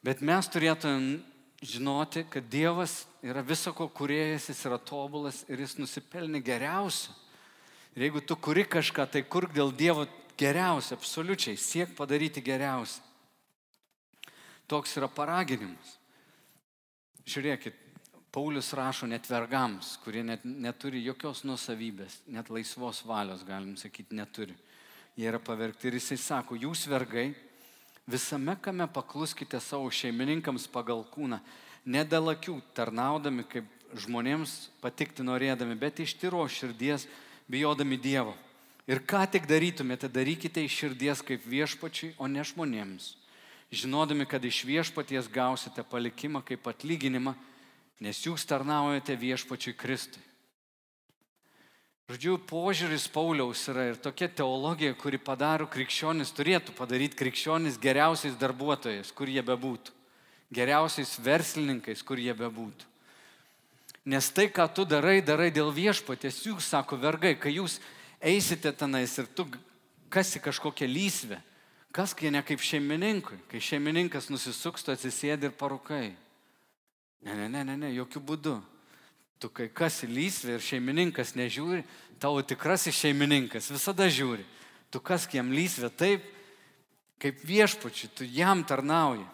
Bet 0.05 0.23
mes 0.25 0.49
turėtume 0.49 1.19
žinoti, 1.61 2.23
kad 2.31 2.47
Dievas 2.49 3.03
yra 3.25 3.43
visako 3.45 3.89
kuriejas, 3.91 4.49
jis 4.49 4.63
yra 4.69 4.79
tobulas 4.79 5.43
ir 5.51 5.61
jis 5.61 5.77
nusipelnė 5.81 6.41
geriausio. 6.45 7.13
Ir 7.97 8.07
jeigu 8.07 8.23
tu 8.23 8.37
kuri 8.37 8.65
kažką, 8.65 9.09
tai 9.11 9.25
kurk 9.27 9.53
dėl 9.57 9.73
Dievo 9.75 10.07
geriausia, 10.39 10.95
absoliučiai, 10.95 11.59
siek 11.59 11.97
padaryti 11.99 12.45
geriausia. 12.45 13.03
Toks 14.69 14.95
yra 15.01 15.09
paraginimas. 15.11 15.97
Žiūrėkit, 17.29 17.77
Paulius 18.33 18.73
rašo 18.77 19.09
net 19.09 19.27
vergams, 19.31 19.97
kurie 20.05 20.23
net, 20.23 20.45
neturi 20.45 21.01
jokios 21.07 21.45
nusavybės, 21.49 22.21
net 22.29 22.51
laisvos 22.53 23.03
valios, 23.09 23.45
galim 23.47 23.77
sakyti, 23.81 24.17
neturi. 24.17 24.57
Jie 25.19 25.27
yra 25.31 25.41
pavergti 25.43 25.89
ir 25.89 25.97
jisai 25.99 26.19
sako, 26.21 26.59
jūs 26.61 26.85
vergai, 26.91 27.33
Visame 28.09 28.57
kame 28.57 28.87
pakluskite 28.89 29.59
savo 29.61 29.91
šeimininkams 29.93 30.65
pagal 30.73 31.03
kūną, 31.13 31.43
ne 31.85 32.05
dėl 32.09 32.31
akių 32.33 32.55
tarnaudami 32.73 33.45
kaip 33.45 33.67
žmonėms 34.01 34.55
patikti 34.81 35.27
norėdami, 35.27 35.77
bet 35.77 36.01
iš 36.01 36.15
tyro 36.17 36.47
širdies 36.49 37.05
bijodami 37.53 37.99
Dievo. 38.01 38.33
Ir 38.89 39.03
ką 39.05 39.27
tik 39.29 39.45
darytumėte, 39.45 40.09
darykite 40.09 40.65
iš 40.65 40.79
širdies 40.81 41.21
kaip 41.21 41.45
viešpačiui, 41.45 42.15
o 42.17 42.25
ne 42.33 42.41
žmonėms. 42.41 43.11
Žinodami, 43.69 44.25
kad 44.25 44.41
iš 44.41 44.63
viešpaties 44.65 45.29
gausite 45.29 45.85
palikimą 45.85 46.41
kaip 46.49 46.65
atlyginimą, 46.73 47.37
nes 48.01 48.21
jūs 48.25 48.47
tarnaujate 48.47 49.17
viešpačiui 49.19 49.77
Kristui. 49.79 50.23
Žodžiu, 52.09 52.39
požiūris 52.49 53.05
Pauliaus 53.13 53.67
yra 53.69 53.91
ir 53.91 53.99
tokia 54.01 54.31
teologija, 54.33 54.95
kuri 54.97 55.19
padaro 55.21 55.67
krikščionis, 55.69 56.31
turėtų 56.33 56.73
padaryti 56.73 57.19
krikščionis 57.21 57.77
geriausiais 57.83 58.39
darbuotojais, 58.41 59.11
kur 59.13 59.29
jie 59.29 59.43
bebūtų, 59.45 59.93
geriausiais 60.49 61.19
verslininkais, 61.21 62.01
kur 62.01 62.17
jie 62.17 62.33
bebūtų. 62.33 62.89
Nes 64.09 64.31
tai, 64.33 64.47
ką 64.49 64.65
tu 64.73 64.87
darai, 64.89 65.19
darai 65.21 65.51
dėl 65.53 65.69
viešpatės, 65.69 66.41
jūs, 66.47 66.71
sako 66.73 66.97
vergai, 66.97 67.35
kai 67.37 67.59
jūs 67.59 67.77
eisite 68.25 68.73
tenais 68.73 69.13
ir 69.21 69.29
tu 69.29 69.45
kasi 70.09 70.41
kažkokią 70.41 70.89
lysvę, 70.89 71.43
kas 71.93 72.17
kai 72.17 72.33
ne 72.33 72.41
kaip 72.41 72.65
šeimininkui, 72.65 73.37
kai 73.53 73.61
šeimininkas 73.61 74.31
nusisuks, 74.33 74.87
tu 74.87 74.97
atsisėdi 74.97 75.51
ir 75.51 75.53
parukai. 75.61 76.15
Ne, 77.23 77.35
ne, 77.35 77.49
ne, 77.49 77.65
ne, 77.65 77.77
ne, 77.77 77.91
jokių 77.97 78.23
būdų. 78.23 78.57
Tu 79.39 79.51
kai 79.55 79.69
kas 79.71 80.03
lysvė 80.03 80.57
ir 80.57 80.65
šeimininkas 80.65 81.35
nežiūri, 81.39 81.85
tavo 82.19 82.43
tikrasis 82.43 82.97
šeimininkas 82.99 83.71
visada 83.71 84.09
žiūri. 84.11 84.47
Tu 84.91 85.01
kas 85.05 85.29
jam 85.31 85.53
lysvė 85.55 85.91
taip, 85.95 86.25
kaip 87.23 87.43
viešpačiui, 87.47 88.11
tu 88.15 88.27
jam 88.27 88.65
tarnauji. 88.67 89.27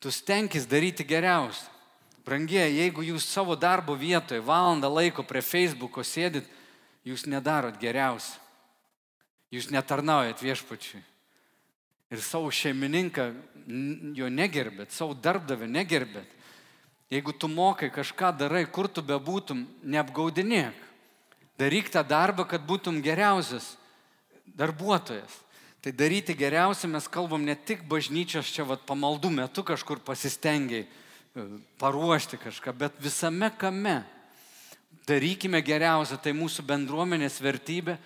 Tu 0.00 0.12
stenkis 0.12 0.66
daryti 0.68 1.04
geriausia. 1.08 1.70
Brangie, 2.24 2.62
jeigu 2.72 3.04
jūs 3.04 3.26
savo 3.28 3.56
darbo 3.56 3.94
vietoje 3.96 4.40
valandą 4.40 4.88
laiko 4.88 5.24
prie 5.28 5.42
Facebooko 5.44 6.00
sėdit, 6.04 6.46
jūs 7.04 7.26
nedarot 7.28 7.76
geriausia. 7.80 8.40
Jūs 9.52 9.68
netarnaujat 9.70 10.40
viešpačiui. 10.42 11.02
Ir 12.12 12.22
savo 12.24 12.48
šeimininką 12.52 13.28
jo 14.16 14.28
negerbėt, 14.32 14.92
savo 14.92 15.14
darbdavę 15.14 15.68
negerbėt. 15.68 16.32
Jeigu 17.12 17.32
tu 17.36 17.48
mokai 17.48 17.90
kažką 17.92 18.32
darai, 18.38 18.64
kur 18.66 18.88
tu 18.88 19.02
bebūtum, 19.04 19.66
neapgaudinėk. 19.84 20.76
Daryk 21.60 21.90
tą 21.92 22.02
darbą, 22.02 22.46
kad 22.48 22.64
būtum 22.66 23.02
geriausias 23.04 23.74
darbuotojas. 24.56 25.44
Tai 25.84 25.92
daryti 25.92 26.34
geriausia 26.34 26.88
mes 26.88 27.06
kalbam 27.12 27.44
ne 27.44 27.54
tik 27.54 27.84
bažnyčios 27.84 28.48
čia 28.48 28.64
vat, 28.64 28.86
pamaldų 28.88 29.28
metu 29.34 29.60
kažkur 29.66 30.00
pasistengiai 30.00 30.86
e, 30.86 31.44
paruošti 31.78 32.40
kažką, 32.40 32.72
bet 32.72 32.96
visame 33.04 33.50
kame. 33.60 34.00
Darykime 35.04 35.60
geriausia, 35.60 36.16
tai 36.16 36.32
mūsų 36.32 36.64
bendruomenės 36.64 37.36
vertybė. 37.44 37.98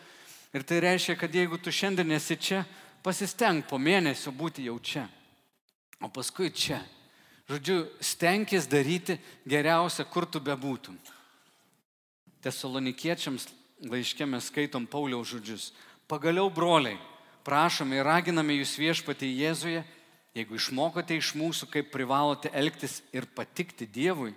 Ir 0.51 0.65
tai 0.67 0.81
reiškia, 0.83 1.15
kad 1.21 1.31
jeigu 1.31 1.61
tu 1.63 1.71
šiandien 1.71 2.11
esi 2.17 2.35
čia, 2.35 2.65
pasisteng 3.07 3.63
po 3.63 3.79
mėnesio 3.79 4.35
būti 4.35 4.67
jau 4.67 4.75
čia. 4.83 5.07
O 6.03 6.11
paskui 6.11 6.51
čia. 6.51 6.81
Žodžiu, 7.49 7.87
stenkis 8.05 8.69
daryti 8.69 9.17
geriausia, 9.49 10.05
kur 10.05 10.27
tu 10.29 10.41
bebūtum. 10.41 10.99
Tesalonikiečiams 12.45 13.49
laiškė 13.89 14.27
mes 14.29 14.51
skaitom 14.51 14.85
Pauliaus 14.87 15.31
žodžius. 15.33 15.71
Pagaliau, 16.09 16.51
broliai, 16.53 16.99
prašome 17.49 17.97
ir 17.97 18.05
raginame 18.05 18.59
jūs 18.59 18.75
viešpatį 18.81 19.31
Jėzuje, 19.33 19.81
jeigu 20.37 20.59
išmokote 20.59 21.17
iš 21.17 21.33
mūsų, 21.41 21.71
kaip 21.73 21.89
privalote 21.93 22.53
elgtis 22.53 23.01
ir 23.17 23.25
patikti 23.33 23.89
Dievui, 23.89 24.35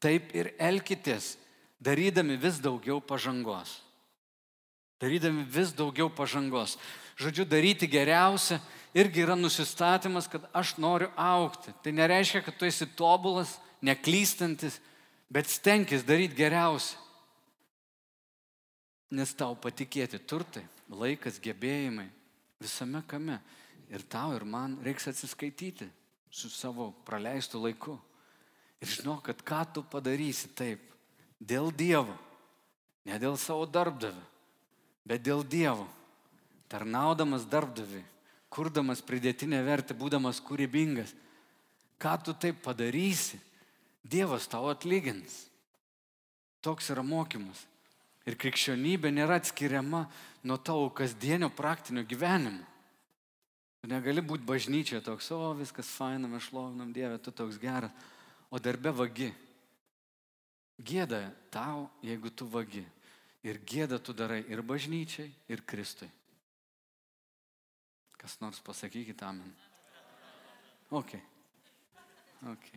taip 0.00 0.32
ir 0.32 0.54
elkitės, 0.56 1.36
darydami 1.84 2.38
vis 2.40 2.62
daugiau 2.64 3.02
pažangos. 3.04 3.82
Darydami 4.98 5.44
vis 5.44 5.70
daugiau 5.76 6.08
pažangos. 6.10 6.78
Žodžiu, 7.20 7.44
daryti 7.44 7.86
geriausia 7.86 8.58
irgi 8.98 9.22
yra 9.22 9.36
nusistatymas, 9.38 10.28
kad 10.30 10.46
aš 10.56 10.76
noriu 10.82 11.10
aukti. 11.16 11.72
Tai 11.82 11.92
nereiškia, 11.94 12.42
kad 12.46 12.56
tu 12.58 12.66
esi 12.66 12.86
tobulas, 12.98 13.56
neklystantis, 13.84 14.80
bet 15.30 15.50
stenkis 15.50 16.06
daryti 16.06 16.38
geriausia. 16.38 16.98
Nes 19.14 19.32
tau 19.32 19.54
patikėti 19.56 20.20
turtai, 20.20 20.64
laikas, 20.92 21.38
gebėjimai, 21.40 22.08
visame 22.60 23.00
kame. 23.08 23.38
Ir 23.88 24.04
tau 24.04 24.34
ir 24.36 24.44
man 24.44 24.76
reiks 24.84 25.08
atsiskaityti 25.08 25.86
su 26.30 26.50
savo 26.52 26.90
praleistu 27.06 27.60
laiku. 27.62 27.96
Ir 28.82 28.90
žinok, 28.98 29.22
kad 29.30 29.40
ką 29.42 29.62
tu 29.74 29.82
padarysi 29.82 30.50
taip, 30.54 30.82
dėl 31.40 31.72
Dievo, 31.74 32.14
ne 33.08 33.16
dėl 33.18 33.38
savo 33.40 33.64
darbdavio, 33.66 34.22
bet 35.08 35.24
dėl 35.24 35.40
Dievo 35.42 35.88
tarnaudamas 36.68 37.46
darbdavi, 37.48 38.02
kurdamas 38.52 39.02
pridėtinę 39.04 39.60
vertę, 39.66 39.96
būdamas 39.96 40.40
kūrybingas. 40.44 41.14
Ką 41.98 42.14
tu 42.24 42.34
taip 42.34 42.62
padarysi, 42.64 43.40
Dievas 44.08 44.46
tau 44.48 44.70
atlygins. 44.70 45.48
Toks 46.64 46.88
yra 46.94 47.02
mokymas. 47.04 47.66
Ir 48.24 48.38
krikščionybė 48.40 49.10
nėra 49.12 49.36
atskiriama 49.40 50.06
nuo 50.48 50.56
tavo 50.60 50.88
kasdienio 50.96 51.50
praktinio 51.52 52.06
gyvenimo. 52.08 52.64
Tu 53.82 53.90
negali 53.90 54.22
būti 54.24 54.46
bažnyčioje 54.48 55.02
toks, 55.06 55.30
o 55.32 55.52
viskas 55.58 55.90
faina, 55.92 56.28
mes 56.28 56.46
šlovinam 56.48 56.90
Dievę, 56.92 57.18
tu 57.22 57.30
toks 57.30 57.60
geras, 57.62 57.92
o 58.50 58.58
darbe 58.58 58.90
vagi. 58.90 59.28
Gėda 60.78 61.28
tau, 61.52 61.88
jeigu 62.02 62.30
tu 62.30 62.46
vagi. 62.50 62.84
Ir 63.46 63.60
gėda 63.66 64.00
tu 64.02 64.12
darai 64.12 64.42
ir 64.50 64.64
bažnyčiai, 64.66 65.30
ir 65.50 65.62
Kristui. 65.66 66.08
Kas 68.18 68.40
nors 68.42 68.60
pasakykite 68.60 69.24
amen. 69.24 69.56
Ok. 70.90 71.14
Ok. 72.52 72.72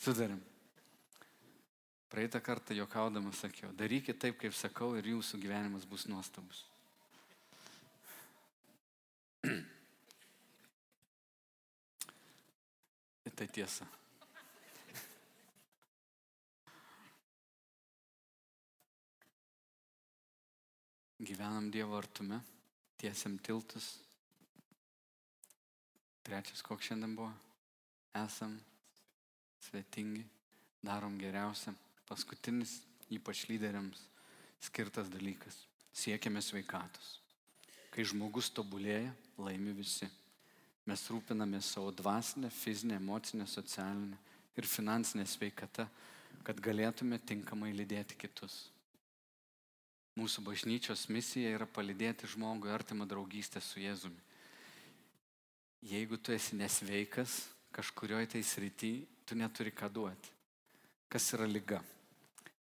Sudarim. 0.00 0.42
Praeitą 2.12 2.42
kartą 2.44 2.74
jokaudamas 2.74 3.38
sakiau, 3.40 3.72
darykite 3.72 4.18
taip, 4.20 4.36
kaip 4.36 4.52
sakau 4.52 4.96
ir 4.98 5.06
jūsų 5.14 5.38
gyvenimas 5.40 5.86
bus 5.88 6.04
nuostabus. 6.10 6.66
Ir 13.24 13.32
tai 13.38 13.48
tiesa. 13.48 13.86
Gyvenam 21.30 21.70
Dievo 21.72 21.96
artume, 21.96 22.40
tiesiam 23.00 23.38
tiltus. 23.40 24.11
Trečias, 26.22 26.62
koks 26.62 26.86
šiandien 26.86 27.16
buvo? 27.18 27.32
Esam 28.14 28.54
svetingi, 29.62 30.22
darom 30.82 31.18
geriausią. 31.18 31.74
Paskutinis, 32.06 32.80
ypač 33.10 33.46
lyderiams, 33.50 34.00
skirtas 34.62 35.10
dalykas. 35.10 35.56
Siekiame 35.92 36.42
sveikatos. 36.44 37.18
Kai 37.92 38.04
žmogus 38.08 38.50
tobulėja, 38.54 39.12
laimi 39.36 39.74
visi. 39.76 40.08
Mes 40.88 41.02
rūpinamės 41.12 41.74
savo 41.74 41.92
dvasinę, 41.94 42.50
fizinę, 42.50 42.96
emocinę, 42.98 43.46
socialinę 43.46 44.18
ir 44.56 44.66
finansinę 44.66 45.26
sveikatą, 45.28 45.86
kad 46.42 46.60
galėtume 46.60 47.20
tinkamai 47.22 47.70
lydėti 47.76 48.16
kitus. 48.18 48.64
Mūsų 50.18 50.42
bažnyčios 50.44 51.06
misija 51.08 51.54
yra 51.56 51.66
palydėti 51.66 52.28
žmogui 52.28 52.72
artimą 52.72 53.06
draugystę 53.08 53.62
su 53.64 53.80
Jėzumi. 53.80 54.20
Jeigu 55.82 56.16
tu 56.16 56.32
esi 56.32 56.56
nesveikas 56.56 57.48
kažkurioje 57.74 58.34
tai 58.34 58.42
srity, 58.46 58.92
tu 59.26 59.34
neturi 59.34 59.72
ką 59.74 59.88
duoti. 59.90 60.30
Kas 61.10 61.32
yra 61.34 61.48
lyga? 61.48 61.80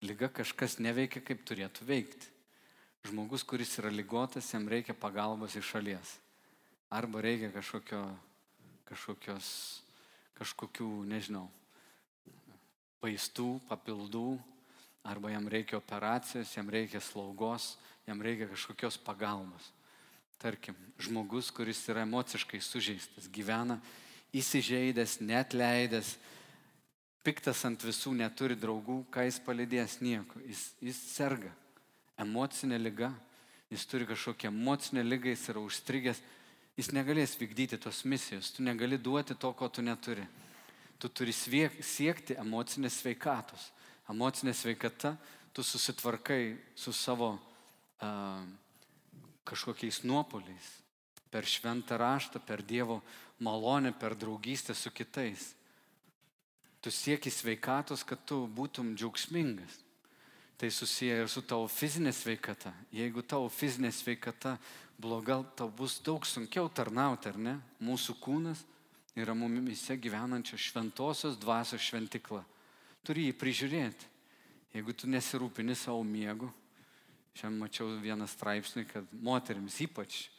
Lyga 0.01 0.31
kažkas 0.33 0.79
neveikia, 0.81 1.21
kaip 1.21 1.43
turėtų 1.45 1.85
veikti. 1.85 2.31
Žmogus, 3.05 3.43
kuris 3.45 3.73
yra 3.81 3.91
lygotas, 3.93 4.49
jam 4.53 4.67
reikia 4.69 4.93
pagalbos 4.97 5.55
iš 5.57 5.69
šalies. 5.73 6.15
Arba 6.89 7.21
reikia 7.21 7.51
kažkokio, 7.53 8.01
kažkokios, 8.89 9.47
kažkokių, 10.37 10.89
nežinau, 11.09 11.45
vaistų, 13.01 13.59
papildų, 13.69 14.39
arba 15.07 15.31
jam 15.33 15.47
reikia 15.49 15.79
operacijos, 15.79 16.51
jam 16.57 16.69
reikia 16.69 17.01
slaugos, 17.01 17.75
jam 18.07 18.21
reikia 18.21 18.49
kažkokios 18.51 18.99
pagalbos. 19.01 19.71
Tarkim, 20.41 20.75
žmogus, 20.97 21.51
kuris 21.53 21.83
yra 21.91 22.01
emociškai 22.01 22.61
sužeistas, 22.65 23.27
gyvena 23.29 23.77
įsižeidęs, 24.33 25.19
net 25.21 25.53
leidęs, 25.53 26.15
piktas 27.25 27.61
ant 27.67 27.83
visų, 27.85 28.15
neturi 28.17 28.57
draugų, 28.57 29.03
ką 29.13 29.27
jis 29.27 29.37
palidės 29.45 29.99
nieko. 30.01 30.41
Jis, 30.47 30.63
jis 30.81 31.01
serga. 31.11 31.51
Emocinė 32.21 32.79
lyga, 32.81 33.11
jis 33.69 33.85
turi 33.89 34.07
kažkokią 34.09 34.49
emocinę 34.49 35.03
lygą, 35.05 35.33
jis 35.35 35.45
yra 35.53 35.61
užstrigęs, 35.61 36.21
jis 36.79 36.91
negalės 36.95 37.35
vykdyti 37.39 37.79
tos 37.81 38.03
misijos, 38.05 38.51
tu 38.55 38.65
negali 38.65 38.97
duoti 38.97 39.37
to, 39.37 39.53
ko 39.53 39.69
tu 39.69 39.85
neturi. 39.85 40.25
Tu 41.01 41.09
turi 41.09 41.33
siekti 41.33 42.37
emocinės 42.37 42.99
sveikatos. 43.01 43.71
Emocinė 44.09 44.53
sveikata, 44.57 45.15
tu 45.53 45.63
susitvarkai 45.65 46.57
su 46.77 46.93
savo 46.93 47.33
uh, 47.35 48.43
kažkokiais 49.47 50.03
nuopoliais. 50.03 50.67
Per 51.31 51.47
šventą 51.47 51.97
raštą, 51.97 52.41
per 52.43 52.63
Dievo 52.63 53.01
malonę, 53.39 53.93
per 53.93 54.15
draugystę 54.15 54.75
su 54.75 54.91
kitais. 54.91 55.53
Tu 56.81 56.91
sieki 56.91 57.31
sveikatos, 57.31 58.03
kad 58.03 58.19
tu 58.25 58.47
būtum 58.47 58.95
džiaugsmingas. 58.95 59.79
Tai 60.57 60.69
susiję 60.71 61.21
ir 61.23 61.29
su 61.29 61.41
tavo 61.41 61.67
fizinė 61.67 62.11
sveikata. 62.13 62.73
Jeigu 62.93 63.21
tavo 63.21 63.49
fizinė 63.49 63.91
sveikata 63.91 64.57
bloga, 64.97 65.41
tau 65.55 65.69
bus 65.69 65.99
daug 66.03 66.25
sunkiau 66.25 66.69
tarnauti, 66.69 67.29
ar 67.29 67.37
ne? 67.37 67.55
Mūsų 67.81 68.17
kūnas 68.21 68.65
yra 69.17 69.33
mumise 69.33 69.97
gyvenančio 69.97 70.57
šventosios 70.57 71.39
dvasios 71.41 71.81
šventikla 71.81 72.43
turi 73.05 73.27
jį 73.29 73.35
prižiūrėti. 73.37 74.09
Jeigu 74.71 74.93
tu 74.95 75.09
nesirūpini 75.11 75.75
savo 75.75 76.03
miegu, 76.07 76.47
šiandien 77.37 77.61
mačiau 77.61 77.89
vieną 78.01 78.27
straipsnį, 78.29 78.85
kad 78.89 79.07
moteriams 79.23 79.77
ypač 79.83 80.29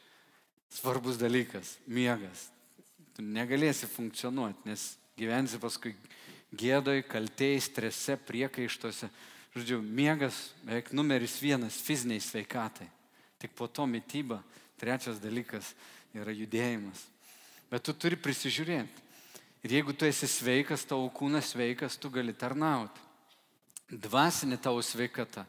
svarbus 0.73 1.17
dalykas- 1.17 1.77
miegas. 1.87 2.49
Tu 3.15 3.21
negalėsi 3.21 3.87
funkcionuoti, 3.87 4.65
nes 4.65 4.97
gyvensi 5.17 5.59
paskui 5.59 5.95
gėdoj, 6.53 7.03
kaltėjai, 7.07 7.61
strese, 7.61 8.17
priekaištuose. 8.17 9.09
Žodžiu, 9.53 9.81
miegas 9.81 10.53
beveik 10.63 10.91
numeris 10.93 11.39
vienas 11.41 11.77
fiziniai 11.77 12.21
sveikatai. 12.21 12.89
Tik 13.37 13.53
po 13.53 13.67
to 13.67 13.85
mytyba. 13.85 14.43
Trečias 14.77 15.19
dalykas 15.21 15.73
yra 16.13 16.33
judėjimas. 16.33 17.05
Bet 17.69 17.83
tu 17.83 17.93
turi 17.93 18.15
prisižiūrėti. 18.15 19.01
Ir 19.63 19.77
jeigu 19.77 19.93
tu 19.95 20.05
esi 20.05 20.27
sveikas, 20.27 20.83
tavo 20.83 21.07
kūnas 21.09 21.53
sveikas, 21.53 21.95
tu 21.97 22.09
gali 22.11 22.33
tarnauti. 22.33 22.99
Dvasinė 23.87 24.57
tavo 24.59 24.81
sveikata. 24.83 25.45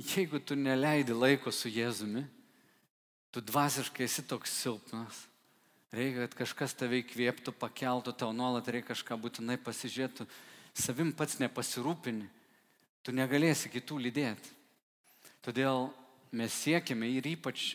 Jeigu 0.00 0.40
tu 0.40 0.56
neleidi 0.56 1.12
laiko 1.12 1.52
su 1.52 1.68
Jėzumi, 1.68 2.22
tu 3.30 3.42
dvasiškai 3.44 4.06
esi 4.06 4.24
toks 4.24 4.54
silpnas. 4.62 5.26
Reikia, 5.92 6.24
kad 6.24 6.36
kažkas 6.38 6.72
tave 6.78 7.02
įkvėptų, 7.02 7.52
pakeltų, 7.58 8.14
tau 8.16 8.30
nuolat 8.32 8.68
reikia 8.70 8.94
kažką 8.94 9.18
būtinai 9.20 9.58
pasižiūrėtų. 9.60 10.24
Savim 10.72 11.10
pats 11.12 11.36
nepasirūpini, 11.42 12.28
tu 13.04 13.12
negalėsi 13.12 13.68
kitų 13.72 13.98
lydėti. 14.06 14.54
Todėl 15.44 15.90
mes 16.32 16.54
siekime 16.54 17.10
ir 17.10 17.26
ypač 17.32 17.74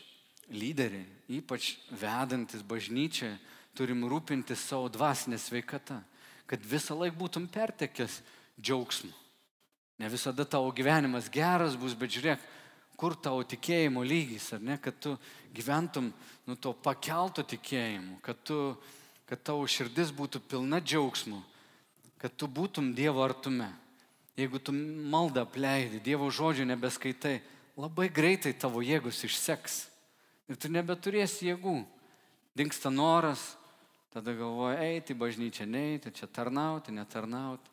lyderiai, 0.50 1.06
ypač 1.38 1.76
vedantis 1.90 2.64
bažnyčiai, 2.66 3.36
turim 3.76 4.06
rūpintis 4.08 4.64
savo 4.64 4.88
dvasinę 4.90 5.38
sveikatą, 5.38 6.00
kad 6.48 6.66
visą 6.66 6.96
laiką 6.96 7.18
būtum 7.20 7.46
pertekęs 7.52 8.18
džiaugsmu. 8.58 9.12
Ne 9.98 10.10
visada 10.12 10.44
tavo 10.44 10.70
gyvenimas 10.76 11.30
geras 11.32 11.76
bus, 11.78 11.94
bet 11.96 12.12
žiūrėk, 12.12 12.42
kur 13.00 13.16
tavo 13.16 13.42
tikėjimo 13.44 14.04
lygis, 14.04 14.50
ar 14.56 14.62
ne, 14.64 14.76
kad 14.80 14.96
tu 15.00 15.14
gyventum 15.56 16.10
nu 16.48 16.56
to 16.56 16.72
pakelto 16.72 17.44
tikėjimu, 17.44 18.18
kad, 18.24 18.40
tu, 18.44 18.76
kad 19.28 19.40
tavo 19.44 19.64
širdis 19.68 20.12
būtų 20.16 20.42
pilna 20.48 20.80
džiaugsmu, 20.84 21.40
kad 22.20 22.36
tu 22.36 22.48
būtum 22.48 22.92
Dievo 22.96 23.24
artume. 23.24 23.68
Jeigu 24.36 24.60
tu 24.60 24.72
maldą 24.72 25.46
apleidi, 25.46 26.00
Dievo 26.04 26.28
žodžių 26.28 26.68
nebeskaitai, 26.68 27.38
labai 27.80 28.10
greitai 28.12 28.52
tavo 28.52 28.84
jėgos 28.84 29.22
išseks. 29.24 29.86
Ir 30.46 30.60
tu 30.60 30.68
nebeturėsi 30.68 31.48
jėgų. 31.48 31.80
Dinksta 32.56 32.92
noras, 32.92 33.56
Tada 34.16 34.32
galvoja, 34.32 34.78
eiti 34.80 35.12
į 35.12 35.18
bažnyčią, 35.20 35.66
neiti, 35.68 36.08
čia 36.16 36.24
tarnauti, 36.32 36.88
netarnauti. 36.96 37.68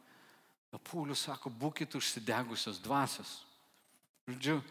Paulius 0.82 1.26
sako, 1.28 1.52
būkite 1.54 2.00
užsidegusios 2.00 2.80
dvasios. 2.82 3.44
Žodžiu, 4.26 4.62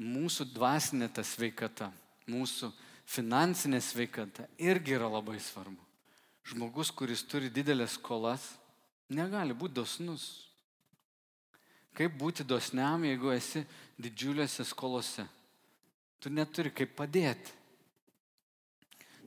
mūsų 0.00 0.48
dvasinė 0.54 1.08
ta 1.12 1.22
sveikata, 1.26 1.90
mūsų 2.26 2.72
finansinė 3.12 3.80
sveikata 3.84 4.48
irgi 4.58 4.96
yra 4.96 5.10
labai 5.12 5.38
svarbu. 5.42 5.78
Žmogus, 6.48 6.90
kuris 6.90 7.22
turi 7.22 7.52
didelės 7.52 7.94
skolas, 8.00 8.48
negali 9.12 9.54
būti 9.54 9.78
dosnus. 9.78 10.24
Kaip 11.94 12.16
būti 12.18 12.42
dosniam, 12.48 13.04
jeigu 13.04 13.30
esi 13.34 13.62
didžiuliuose 14.00 14.64
skolose? 14.64 15.26
Tu 16.18 16.32
neturi 16.32 16.72
kaip 16.72 16.96
padėti. 16.96 17.52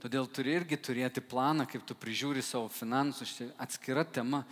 Todėl 0.01 0.27
turi 0.29 0.53
irgi 0.57 0.77
turėti 0.77 1.21
planą, 1.23 1.65
kaip 1.69 1.85
tu 1.87 1.95
prižiūri 1.97 2.43
savo 2.43 2.67
finansus, 2.69 3.31
čia 3.37 3.47
atskira 3.61 4.03
tema, 4.05 4.43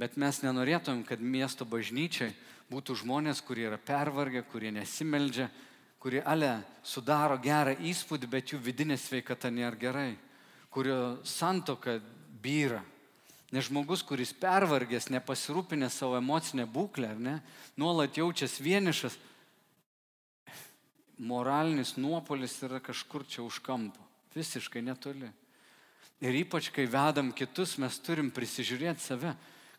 bet 0.00 0.16
mes 0.20 0.40
nenorėtumėm, 0.42 1.04
kad 1.06 1.22
miesto 1.22 1.66
bažnyčiai 1.68 2.34
būtų 2.72 2.96
žmonės, 3.02 3.42
kurie 3.44 3.68
yra 3.68 3.78
pervargę, 3.78 4.42
kurie 4.50 4.72
nesimeldžia, 4.74 5.50
kurie 6.02 6.22
ale 6.24 6.62
sudaro 6.84 7.36
gerą 7.40 7.76
įspūdį, 7.80 8.28
bet 8.30 8.52
jų 8.52 8.60
vidinė 8.64 8.98
sveikata 9.00 9.50
nėra 9.52 9.78
gerai, 9.78 10.10
kurio 10.74 11.20
santoka 11.24 12.00
byra. 12.42 12.82
Nes 13.54 13.68
žmogus, 13.68 14.02
kuris 14.02 14.32
pervargęs, 14.34 15.12
nepasirūpinęs 15.14 16.00
savo 16.00 16.18
emocinę 16.18 16.66
būklę, 16.66 17.12
ar 17.14 17.20
ne, 17.22 17.34
nuolat 17.78 18.16
jaučiasi 18.18 18.64
vienišas, 18.66 19.14
moralinis 21.22 21.94
nuopolis 21.96 22.56
yra 22.66 22.80
kažkur 22.82 23.22
čia 23.30 23.44
už 23.44 23.60
kampo, 23.62 24.02
visiškai 24.34 24.82
netoli. 24.82 25.30
Ir 26.24 26.40
ypač, 26.40 26.72
kai 26.74 26.88
vedam 26.90 27.30
kitus, 27.36 27.76
mes 27.78 27.98
turim 28.02 28.32
prisižiūrėti 28.34 29.02
save, 29.04 29.34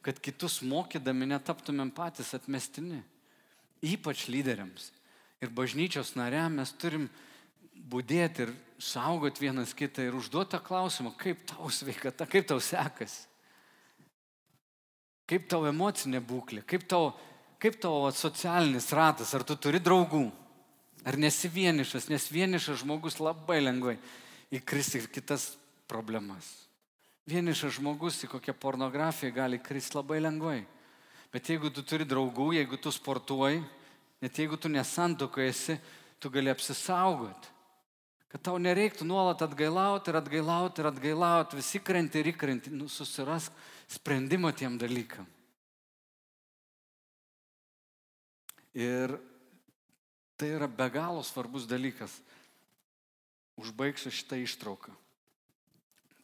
kad 0.05 0.19
kitus 0.21 0.59
mokydami 0.61 1.25
netaptumėm 1.31 1.89
patys 1.95 2.35
atmestini. 2.37 3.01
Ypač 3.85 4.27
lyderiams. 4.29 4.91
Ir 5.41 5.49
bažnyčios 5.53 6.13
nariam 6.17 6.59
mes 6.59 6.71
turim 6.77 7.07
būdėti 7.89 8.45
ir 8.45 8.51
saugoti 8.81 9.45
vienas 9.45 9.73
kitą 9.77 10.05
ir 10.05 10.17
užduoti 10.17 10.53
tą 10.53 10.61
klausimą, 10.63 11.15
kaip 11.17 11.41
tau 11.49 11.69
sveikata, 11.73 12.27
kaip 12.29 12.47
tau 12.49 12.61
sekasi. 12.61 13.25
Kaip 15.25 15.47
tau 15.49 15.65
emocinė 15.65 16.21
būklė, 16.21 16.61
kaip 16.69 16.85
tau, 16.89 17.09
kaip 17.61 17.79
tau 17.81 18.11
socialinis 18.13 18.91
ratas, 18.93 19.33
ar 19.33 19.41
tu 19.41 19.57
turi 19.57 19.81
draugų, 19.81 20.27
ar 21.05 21.17
nesi 21.17 21.49
vienišas, 21.49 22.11
nes 22.13 22.29
vienišas 22.29 22.83
žmogus 22.83 23.17
labai 23.17 23.57
lengvai 23.63 23.97
įkris 24.53 24.93
į 24.99 25.07
kitas 25.09 25.55
problemas. 25.89 26.64
Vienišas 27.25 27.79
žmogus 27.79 28.19
į 28.21 28.29
kokią 28.29 28.53
pornografiją 28.61 29.33
gali 29.33 29.57
kristi 29.57 29.97
labai 29.97 30.19
lengvai. 30.21 30.59
Bet 31.33 31.49
jeigu 31.49 31.71
tu 31.73 31.81
turi 31.81 32.05
draugų, 32.05 32.51
jeigu 32.53 32.77
tu 32.77 32.91
sportuoji, 32.93 33.63
net 34.21 34.37
jeigu 34.37 34.59
tu 34.61 34.69
nesantokai 34.69 35.47
esi, 35.49 35.79
tu 36.21 36.29
gali 36.29 36.53
apsisaugoti. 36.53 37.49
Kad 38.29 38.43
tau 38.45 38.59
nereiktų 38.61 39.07
nuolat 39.07 39.41
atgailauti 39.41 40.11
ir 40.11 40.19
atgailauti 40.19 40.83
ir 40.83 40.89
atgailauti, 40.91 41.57
visi 41.57 41.81
krenti 41.81 42.21
ir 42.21 42.29
įkrenti, 42.33 42.69
nu, 42.69 42.85
susirask 42.91 43.53
sprendimą 43.97 44.53
tiem 44.53 44.77
dalykam. 44.77 45.25
Ir 48.75 49.17
tai 50.37 50.51
yra 50.59 50.67
be 50.67 50.89
galo 50.93 51.23
svarbus 51.23 51.65
dalykas. 51.65 52.19
Užbaigsiu 53.55 54.11
šitą 54.11 54.37
ištrauką. 54.43 54.91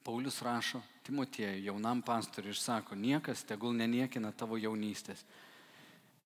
Paulius 0.03 0.41
rašo 0.43 0.81
Timotiejui, 1.05 1.65
jaunam 1.65 2.01
pastoriui, 2.05 2.53
ir 2.53 2.59
sako, 2.61 2.95
niekas 2.95 3.41
tegul 3.47 3.73
neniekina 3.73 4.29
tavo 4.37 4.59
jaunystės. 4.61 5.23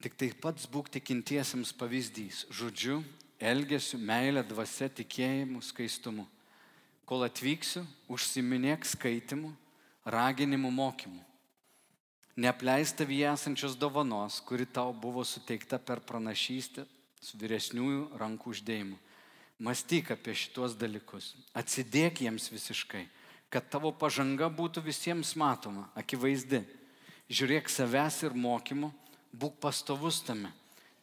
Tik 0.04 0.18
taip 0.20 0.42
pats 0.44 0.68
būk 0.68 0.90
tikintiesiems 0.92 1.72
pavyzdys, 1.80 2.44
žodžiu, 2.52 3.00
elgesiu, 3.40 4.00
meilė, 4.00 4.44
dvasia, 4.44 4.90
tikėjimu, 4.92 5.62
skaistumu. 5.64 6.28
Kol 7.08 7.24
atvyksiu, 7.28 7.86
užsiminėk 8.12 8.86
skaitimu, 8.90 9.54
raginimu, 10.06 10.72
mokymu. 10.74 11.24
Neapleista 12.36 13.06
tavyje 13.06 13.30
esančios 13.32 13.78
dovanos, 13.80 14.42
kuri 14.44 14.66
tau 14.68 14.92
buvo 14.92 15.24
suteikta 15.24 15.80
per 15.80 16.02
pranašystę 16.04 16.84
su 17.24 17.38
vyresniųjų 17.40 18.10
rankų 18.20 18.52
uždėjimu. 18.52 18.98
Mąstyk 19.64 20.12
apie 20.12 20.34
šituos 20.36 20.76
dalykus, 20.76 21.32
atsidėk 21.56 22.20
jiems 22.26 22.50
visiškai, 22.52 23.06
kad 23.50 23.68
tavo 23.72 23.92
pažanga 23.96 24.50
būtų 24.52 24.84
visiems 24.86 25.36
matoma, 25.40 25.88
akivaizdi. 25.96 26.64
Žiūrėk 27.32 27.70
savęs 27.72 28.22
ir 28.28 28.36
mokymu, 28.38 28.92
būk 29.34 29.58
pastovus 29.64 30.22
tame, 30.26 30.52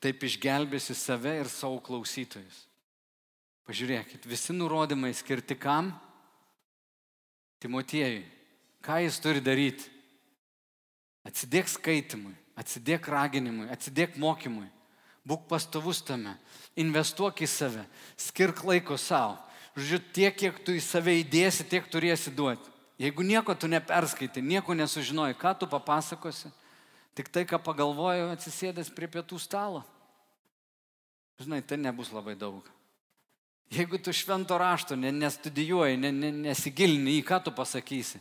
taip 0.02 0.22
išgelbėsi 0.22 0.94
save 0.94 1.34
ir 1.40 1.50
savo 1.50 1.80
klausytojus. 1.82 2.66
Pažiūrėkit, 3.66 4.26
visi 4.26 4.54
nurodymai 4.54 5.12
skirti 5.14 5.56
kam? 5.58 5.92
Timotiejui. 7.62 8.24
Ką 8.82 8.98
jis 9.04 9.18
turi 9.22 9.42
daryti? 9.42 9.86
Atsidėk 11.22 11.68
skaitimui, 11.70 12.34
atsidėk 12.58 13.06
raginimui, 13.06 13.68
atsidėk 13.70 14.16
mokymui. 14.18 14.66
Būk 15.22 15.44
pastovus 15.46 16.00
tame, 16.02 16.34
investuok 16.74 17.44
į 17.44 17.46
save, 17.46 17.84
skirk 18.18 18.64
laiko 18.66 18.98
savo. 18.98 19.38
Žodžiu, 19.72 19.98
tiek, 20.12 20.34
kiek 20.36 20.58
tu 20.64 20.74
į 20.76 20.82
save 20.84 21.14
įdėsi, 21.22 21.64
tiek 21.68 21.86
turėsi 21.88 22.32
duoti. 22.34 22.68
Jeigu 23.00 23.24
nieko 23.24 23.54
tu 23.56 23.70
neperskaitai, 23.72 24.42
nieko 24.44 24.76
nesužinoji, 24.76 25.38
ką 25.40 25.54
tu 25.58 25.66
papasakosi, 25.66 26.52
tik 27.16 27.30
tai, 27.32 27.46
ką 27.48 27.58
pagalvoju, 27.64 28.28
atsisėdęs 28.34 28.92
prie 28.92 29.08
pietų 29.10 29.40
stalo. 29.40 29.80
Žinai, 31.40 31.62
tai 31.64 31.80
nebus 31.80 32.12
labai 32.12 32.36
daug. 32.38 32.68
Jeigu 33.72 33.96
tu 33.96 34.12
švento 34.12 34.58
rašto 34.60 34.96
nestudijuoji, 35.00 35.96
ne, 35.96 36.12
ne, 36.12 36.30
nesigilini 36.50 37.16
į 37.18 37.24
ką 37.24 37.40
tu 37.46 37.54
pasakysi, 37.56 38.20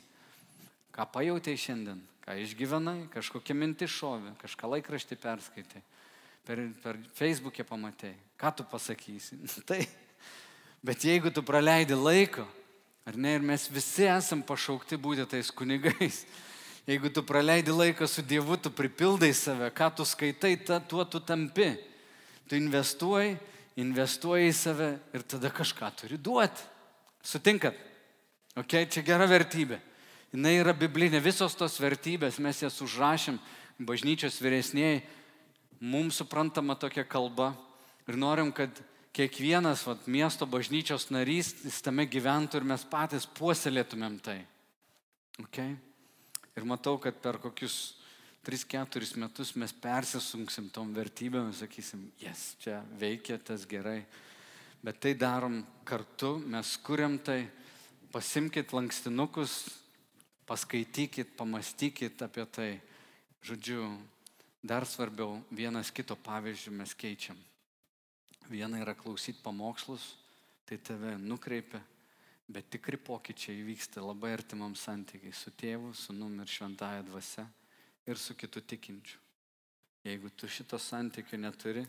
ką 0.95 1.05
pajutėjai 1.11 1.59
šiandien, 1.59 1.99
ką 2.23 2.37
išgyvenai, 2.39 3.09
kažkokia 3.11 3.57
mintis 3.59 3.91
šovė, 3.91 4.31
kažką 4.39 4.69
laikraštį 4.77 5.17
perskaitai 5.19 5.83
per, 6.47 6.63
per 6.81 6.99
Facebook'e 7.19 7.67
pamatėjai, 7.67 8.15
ką 8.39 8.53
tu 8.55 8.65
pasakysi. 8.71 9.41
tai, 9.69 9.83
bet 10.83 11.05
jeigu 11.05 11.31
tu 11.33 11.43
praleidi 11.45 11.97
laiko, 11.97 12.45
ar 13.05 13.17
ne, 13.17 13.35
ir 13.37 13.45
mes 13.45 13.67
visi 13.71 14.07
esam 14.09 14.41
pašaukti 14.45 14.97
būti 14.97 15.27
tais 15.29 15.51
kunigais, 15.53 16.23
jeigu 16.89 17.11
tu 17.13 17.23
praleidi 17.25 17.73
laiką 17.73 18.07
su 18.09 18.23
Dievu, 18.25 18.57
tu 18.57 18.73
pripildai 18.73 19.33
save, 19.37 19.69
ką 19.73 19.91
tu 19.95 20.05
skaitai, 20.05 20.57
ta, 20.65 20.79
tuo 20.79 21.05
tu 21.05 21.21
tampi. 21.21 21.71
Tu 22.49 22.57
investuoji, 22.59 23.37
investuoji 23.79 24.49
į 24.49 24.55
save 24.57 24.89
ir 25.15 25.23
tada 25.23 25.53
kažką 25.53 25.87
turi 26.01 26.17
duoti. 26.19 26.65
Sutinkat? 27.23 27.77
Ok, 28.59 28.75
čia 28.91 29.05
gera 29.05 29.23
vertybė. 29.29 29.77
Jis 30.31 30.59
yra 30.59 30.73
biblinė, 30.75 31.19
visos 31.23 31.55
tos 31.55 31.77
vertybės 31.79 32.39
mes 32.39 32.61
jas 32.63 32.77
užrašėm, 32.83 33.37
bažnyčios 33.83 34.39
vyresnėjai 34.41 35.01
mums 35.81 36.19
suprantama 36.21 36.75
tokia 36.79 37.03
kalba 37.03 37.51
ir 38.07 38.15
norim, 38.15 38.51
kad 38.51 38.69
kiekvienas 39.15 39.83
vat, 39.87 40.05
miesto 40.07 40.47
bažnyčios 40.49 41.09
narys 41.11 41.53
jis 41.63 41.81
tame 41.83 42.05
gyventų 42.09 42.61
ir 42.61 42.67
mes 42.73 42.83
patys 42.87 43.27
puoselėtumėm 43.37 44.19
tai. 44.23 44.37
Okay? 45.45 45.75
Ir 46.55 46.67
matau, 46.67 46.97
kad 47.01 47.17
per 47.23 47.39
kokius 47.43 47.97
3-4 48.47 49.19
metus 49.21 49.53
mes 49.59 49.73
persisunksim 49.73 50.69
tom 50.73 50.93
vertybėm 50.95 51.51
ir 51.51 51.57
sakysim, 51.59 52.07
jes, 52.21 52.55
čia 52.61 52.81
veikia 52.99 53.37
tas 53.37 53.67
gerai. 53.69 54.01
Bet 54.81 54.97
tai 55.03 55.13
darom 55.13 55.61
kartu, 55.85 56.39
mes 56.41 56.73
kuriam 56.81 57.19
tai, 57.21 57.43
pasimkite 58.11 58.75
lankstinukus, 58.75 59.59
paskaitykit, 60.49 61.35
pamastykit 61.37 62.25
apie 62.25 62.47
tai. 62.49 62.71
Žodžiu, 63.45 63.85
Dar 64.61 64.85
svarbiau, 64.85 65.39
vienas 65.49 65.89
kito 65.89 66.13
pavyzdžių 66.21 66.71
mes 66.77 66.91
keičiam. 66.93 67.37
Viena 68.51 68.81
yra 68.83 68.91
klausyti 68.99 69.39
pamokslus, 69.39 70.17
tai 70.67 70.75
tave 70.83 71.13
nukreipia, 71.15 71.79
bet 72.51 72.67
tikri 72.67 72.97
pokyčiai 72.99 73.61
vyksta 73.63 74.01
labai 74.03 74.33
artimam 74.35 74.73
santykiai 74.75 75.31
su 75.31 75.53
tėvu, 75.55 75.93
sunum 75.95 76.41
ir 76.43 76.49
šventąją 76.51 77.05
dvasia 77.07 77.45
ir 78.11 78.19
su 78.19 78.35
kitu 78.35 78.59
tikinčiu. 78.59 79.21
Jeigu 80.03 80.33
tu 80.35 80.49
šito 80.51 80.75
santykių 80.75 81.39
neturi, 81.39 81.85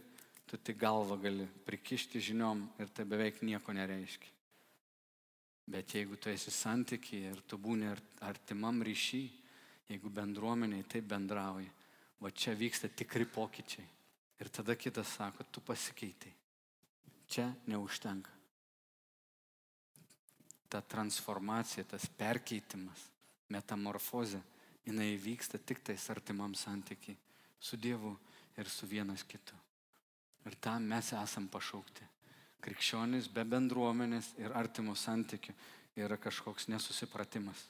tu 0.47 0.55
tik 0.55 0.79
galvą 0.79 1.17
gali 1.25 1.49
prikišti 1.67 2.21
žiniom 2.23 2.63
ir 2.79 2.93
tai 2.95 3.09
beveik 3.11 3.41
nieko 3.43 3.75
nereiškia. 3.75 4.31
Bet 5.67 5.95
jeigu 5.97 6.15
tu 6.15 6.31
esi 6.31 6.53
santykiai 6.55 7.33
ir 7.33 7.41
tu 7.43 7.59
būni 7.59 7.89
artimam 8.23 8.85
ryšy, 8.87 9.23
jeigu 9.91 10.13
bendruomeniai 10.15 10.87
taip 10.87 11.11
bendrauji, 11.11 11.67
va 12.23 12.31
čia 12.31 12.55
vyksta 12.55 12.93
tikri 12.95 13.27
pokyčiai. 13.27 13.89
Ir 14.39 14.51
tada 14.51 14.79
kitas 14.79 15.11
sako, 15.17 15.49
tu 15.51 15.59
pasikeitai. 15.61 16.35
Čia 17.33 17.49
neužtenka. 17.67 18.31
Ta 20.69 20.81
transformacija, 20.85 21.85
tas 21.89 22.05
perkeitimas, 22.17 23.07
metamorfozė, 23.49 24.41
jinai 24.85 25.15
vyksta 25.17 25.57
tik 25.57 25.81
tais 25.81 26.05
artimam 26.13 26.53
santykiai 26.53 27.17
su 27.57 27.79
Dievu 27.81 28.11
ir 28.61 28.69
su 28.69 28.87
vienas 28.87 29.25
kitu. 29.25 29.57
Ir 30.45 30.57
tam 30.61 30.85
mes 30.93 31.13
esam 31.17 31.47
pašaukti. 31.49 32.05
Krikščionis 32.63 33.31
be 33.33 33.45
bendruomenės 33.49 34.35
ir 34.43 34.53
artimų 34.53 34.93
santykių 34.99 35.55
yra 36.05 36.19
kažkoks 36.21 36.69
nesusipratimas. 36.69 37.63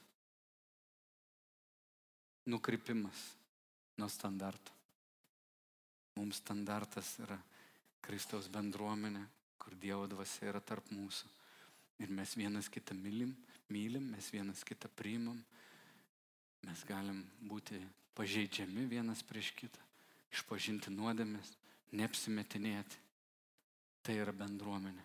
Nukrypimas 2.51 3.21
nuo 3.97 4.09
standarto. 4.11 4.75
Mums 6.19 6.43
standartas 6.43 7.13
yra 7.23 7.39
Kristaus 8.03 8.49
bendruomenė, 8.51 9.23
kur 9.63 9.75
Dievo 9.79 10.05
dvasia 10.11 10.51
yra 10.51 10.61
tarp 10.61 10.91
mūsų. 10.93 11.29
Ir 12.03 12.11
mes 12.11 12.35
vienas 12.35 12.69
kitą 12.71 12.95
mylim, 12.97 13.33
mylim, 13.71 14.11
mes 14.11 14.27
vienas 14.33 14.63
kitą 14.67 14.89
priimam, 14.91 15.39
mes 16.65 16.83
galim 16.89 17.21
būti 17.47 17.79
pažeidžiami 18.17 18.85
vienas 18.89 19.23
prieš 19.25 19.53
kitą, 19.57 19.81
išpažinti 20.33 20.93
nuodėmės, 20.93 21.55
neapsimetinėti. 21.95 23.01
Tai 24.03 24.15
yra 24.19 24.33
bendruomenė. 24.35 25.03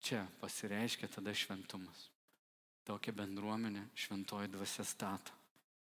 Čia 0.00 0.22
pasireiškia 0.40 1.10
tada 1.12 1.34
šventumas. 1.36 2.06
Tokia 2.86 3.12
bendruomenė 3.12 3.82
šventoji 3.98 4.48
dvasia 4.54 4.86
stato. 4.86 5.34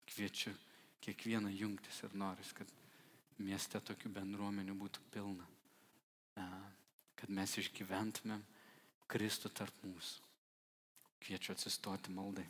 Kviečiu 0.07 0.53
kiekvieną 1.01 1.49
jungtis 1.51 2.03
ir 2.05 2.13
noris, 2.15 2.53
kad 2.53 2.69
mieste 3.41 3.81
tokių 3.81 4.13
bendruomenių 4.15 4.77
būtų 4.77 5.03
pilna. 5.11 5.47
Kad 7.21 7.29
mes 7.37 7.53
išgyventumėm 7.61 8.41
Kristų 9.11 9.51
tarp 9.53 9.83
mūsų. 9.85 10.25
Kviečiu 11.21 11.53
atsistoti 11.53 12.09
maldai. 12.15 12.47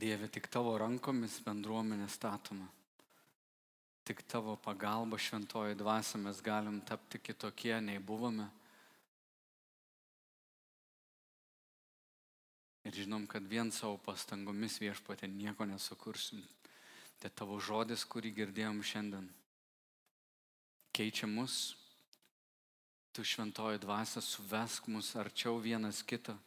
Dieve, 0.00 0.30
tik 0.32 0.46
tavo 0.48 0.76
rankomis 0.80 1.40
bendruomenė 1.44 2.06
statoma. 2.08 2.70
Tik 4.06 4.22
tavo 4.30 4.54
pagalba 4.56 5.18
šventoji 5.20 5.76
dvasia 5.76 6.22
mes 6.22 6.38
galim 6.46 6.78
tapti 6.88 7.18
kitokie 7.18 7.74
nei 7.84 7.98
buvome. 7.98 8.46
Ir 12.88 12.96
žinom, 12.96 13.26
kad 13.28 13.44
vien 13.44 13.68
savo 13.72 13.98
pastangomis 14.00 14.78
viešpatė 14.80 15.28
nieko 15.28 15.66
nesukursim. 15.68 16.40
Tai 17.20 17.28
tavo 17.36 17.58
žodis, 17.60 18.06
kurį 18.08 18.32
girdėjom 18.38 18.80
šiandien, 18.80 19.26
keičia 20.96 21.28
mus. 21.28 21.76
Tu 23.12 23.26
šventoji 23.26 23.82
dvasia 23.82 24.22
suvesk 24.24 24.86
mus 24.88 25.12
arčiau 25.18 25.58
vienas 25.60 26.00
kito 26.06 26.38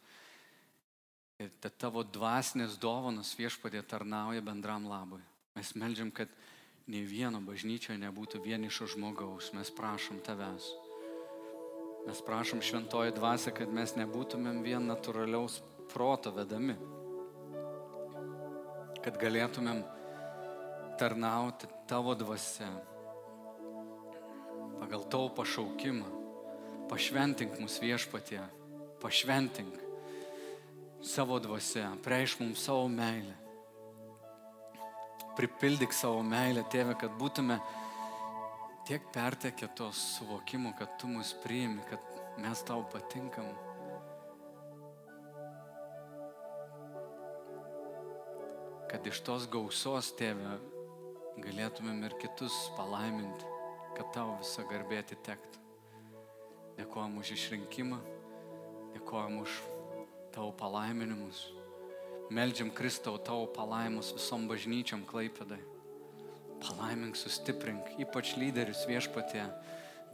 Ir 1.42 1.50
ta 1.58 1.68
tavo 1.68 2.04
dvasinės 2.06 2.76
dovanos 2.78 3.32
viešpadė 3.34 3.80
tarnauja 3.90 4.42
bendram 4.44 4.84
labui. 4.86 5.18
Mes 5.58 5.72
melžiam, 5.74 6.12
kad 6.14 6.30
nei 6.86 7.02
vieno 7.02 7.40
bažnyčioje 7.42 7.98
nebūtų 7.98 8.38
vienišo 8.44 8.86
žmogaus. 8.92 9.50
Mes 9.56 9.72
prašom 9.74 10.20
tavęs. 10.22 10.68
Mes 12.06 12.20
prašom 12.22 12.62
šventoji 12.62 13.16
dvasia, 13.16 13.50
kad 13.56 13.72
mes 13.72 13.96
nebūtumėm 13.98 14.62
vien 14.62 14.86
natūraliaus 14.86 15.58
proto 15.92 16.32
vedami. 16.34 16.76
Kad 19.04 19.20
galėtumėm 19.20 19.82
tarnauti 21.00 21.68
tavo 21.90 22.14
dvasia 22.16 22.70
pagal 24.84 25.04
tavo 25.08 25.28
pašaukimą. 25.32 26.06
Pašventink 26.90 27.56
mus 27.60 27.78
viešpatie. 27.80 28.42
Pašventink 29.00 29.80
savo 31.04 31.38
dvasia, 31.40 31.90
preiš 32.04 32.38
mums 32.40 32.64
savo 32.64 32.88
meilę. 32.88 33.34
Pripildyk 35.36 35.92
savo 35.92 36.22
meilę, 36.22 36.62
tėve, 36.70 36.94
kad 37.00 37.16
būtume 37.18 37.58
tiek 38.88 39.04
pertekę 39.12 39.68
tos 39.76 39.98
suvokimo, 40.18 40.74
kad 40.78 40.98
tu 41.00 41.08
mus 41.10 41.34
priimi, 41.44 41.82
kad 41.90 42.00
mes 42.38 42.62
tau 42.68 42.84
patinkam. 42.92 43.48
Kad 48.94 49.08
iš 49.10 49.18
tos 49.26 49.44
gausos, 49.50 50.12
tėve, 50.14 50.52
galėtumėm 51.42 52.04
ir 52.06 52.12
kitus 52.20 52.54
palaiminti, 52.76 53.48
kad 53.96 54.12
tau 54.14 54.36
visą 54.38 54.62
garbė 54.70 55.00
atitektų. 55.00 55.62
Dėkojom 56.76 57.16
už 57.18 57.32
išrinkimą, 57.34 57.98
dėkojom 58.94 59.40
už 59.42 59.58
tavo 60.30 60.54
palaiminimus. 60.62 61.42
Meldžiam 62.30 62.70
Kristau 62.70 63.18
tavo 63.18 63.50
palaimus 63.50 64.14
visom 64.14 64.46
bažnyčiom 64.46 65.02
klaipėdai. 65.10 65.58
Palaimink, 66.62 67.18
sustiprink, 67.18 67.96
ypač 67.98 68.36
lyderius 68.38 68.86
viešpatė, 68.86 69.48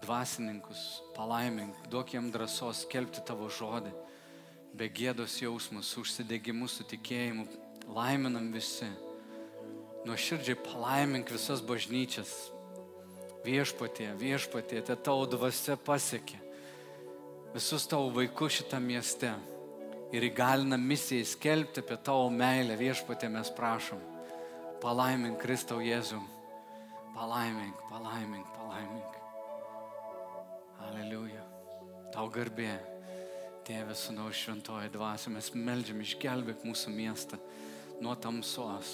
dvasininkus, 0.06 1.02
palaimink, 1.20 1.84
duok 1.92 2.16
jiem 2.16 2.32
drąsos 2.32 2.86
skelbti 2.86 3.28
tavo 3.28 3.52
žodį, 3.52 3.92
be 4.72 4.88
gėdos 4.88 5.36
jausmus, 5.44 5.98
užsidegimu, 6.00 6.64
su 6.64 6.88
tikėjimu, 6.88 7.44
laiminam 7.88 8.50
visi. 8.52 8.88
Nuoširdžiai 10.04 10.58
palaimink 10.64 11.32
visas 11.32 11.62
bažnyčias. 11.64 12.30
Viešpatė, 13.44 14.12
viešpatė, 14.20 14.84
te 14.84 14.96
tavo 14.96 15.24
dvasia 15.30 15.76
pasiekė 15.80 16.50
visus 17.54 17.86
tavo 17.86 18.10
vaikus 18.14 18.60
šitą 18.60 18.78
mieste 18.82 19.30
ir 20.14 20.26
įgalina 20.26 20.78
misijai 20.78 21.26
skelbti 21.26 21.82
apie 21.82 21.96
tavo 22.06 22.28
meilę 22.30 22.76
viešpatė 22.78 23.30
mes 23.30 23.50
prašom. 23.56 23.98
Palaimink 24.80 25.40
Kristau 25.42 25.82
Jėzų. 25.84 26.20
Palaimink, 27.14 27.82
palaimink, 27.90 28.46
palaimink. 28.56 29.18
Aleliuja. 30.86 31.42
Tau 32.14 32.30
garbė. 32.32 32.72
Tėvė, 33.66 33.94
sunau 33.94 34.30
šventoji 34.32 34.88
dvasia, 34.94 35.30
mes 35.34 35.50
melžiam, 35.54 36.00
išgelbėk 36.00 36.64
mūsų 36.64 36.94
miestą 36.94 37.38
nuo 38.02 38.16
tamsos. 38.18 38.90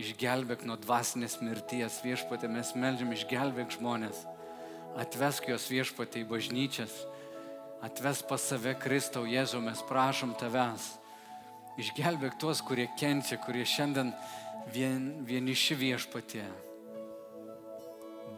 Išgelbėk 0.00 0.64
nuo 0.66 0.76
dvasinės 0.80 1.38
mirties. 1.44 2.00
Viešpatė, 2.02 2.50
mes 2.50 2.74
melžiam, 2.74 3.12
išgelbėk 3.14 3.76
žmonės. 3.76 4.24
Atvesk 4.98 5.50
juos 5.50 5.68
viešpatė 5.70 6.22
į 6.22 6.30
bažnyčias 6.30 7.02
Atves 7.84 8.22
pas 8.24 8.40
save 8.40 8.72
Kristau 8.80 9.26
Jėzau, 9.28 9.58
mes 9.60 9.82
prašom 9.84 10.30
tavęs. 10.40 10.94
Išgelbėk 11.76 12.38
tuos, 12.40 12.62
kurie 12.64 12.86
kenčia, 12.96 13.36
kurie 13.36 13.66
šiandien 13.68 14.14
vien, 14.72 15.10
vieniši 15.28 15.76
viešpatie. 15.76 16.46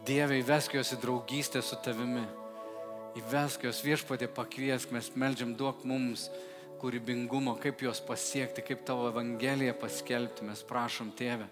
Dieve, 0.03 0.41
įvesk 0.41 0.75
juos 0.75 0.91
į 0.91 0.99
draugystę 0.99 1.61
su 1.63 1.79
tavimi. 1.79 2.25
Įvesk 3.21 3.63
juos 3.63 3.79
viešpatė 3.85 4.27
pakviesk, 4.35 4.91
mes 4.91 5.13
melžiam 5.15 5.55
duok 5.55 5.87
mums 5.87 6.27
kūrybingumo, 6.81 7.57
kaip 7.61 7.81
juos 7.85 8.01
pasiekti, 8.05 8.63
kaip 8.65 8.85
tavo 8.87 9.09
Evangeliją 9.11 9.75
paskelbti. 9.81 10.45
Mes 10.47 10.63
prašom 10.67 11.11
tėvę, 11.17 11.49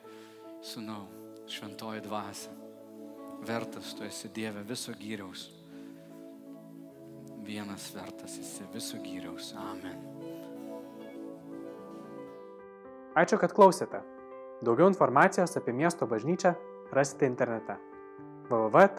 sunau, 0.66 1.04
šventoji 1.52 2.06
dvasia. 2.06 2.56
Vertas 3.46 3.94
tu 3.98 4.06
esi 4.08 4.32
Dieve 4.34 4.64
viso 4.66 4.96
gyriaus 4.98 5.50
vienas 7.46 7.92
vertas 7.96 8.38
esi 8.42 8.66
visų 8.74 9.00
gyriaus. 9.06 9.54
Amen. 9.60 10.00
Ačiū, 13.16 13.38
kad 13.40 13.54
klausėte. 13.56 14.02
Daugiau 14.66 14.88
informacijos 14.90 15.58
apie 15.60 15.74
miesto 15.76 16.08
bažnyčią 16.10 16.56
rasite 16.96 17.26
internete 17.30 17.76
www.m-b.lt 18.50 18.98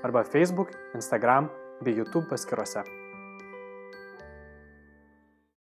arba 0.00 0.24
Facebook, 0.24 0.68
Instagram 0.96 1.48
bei 1.84 1.92
YouTube 1.96 2.28
paskiruose. 2.30 2.99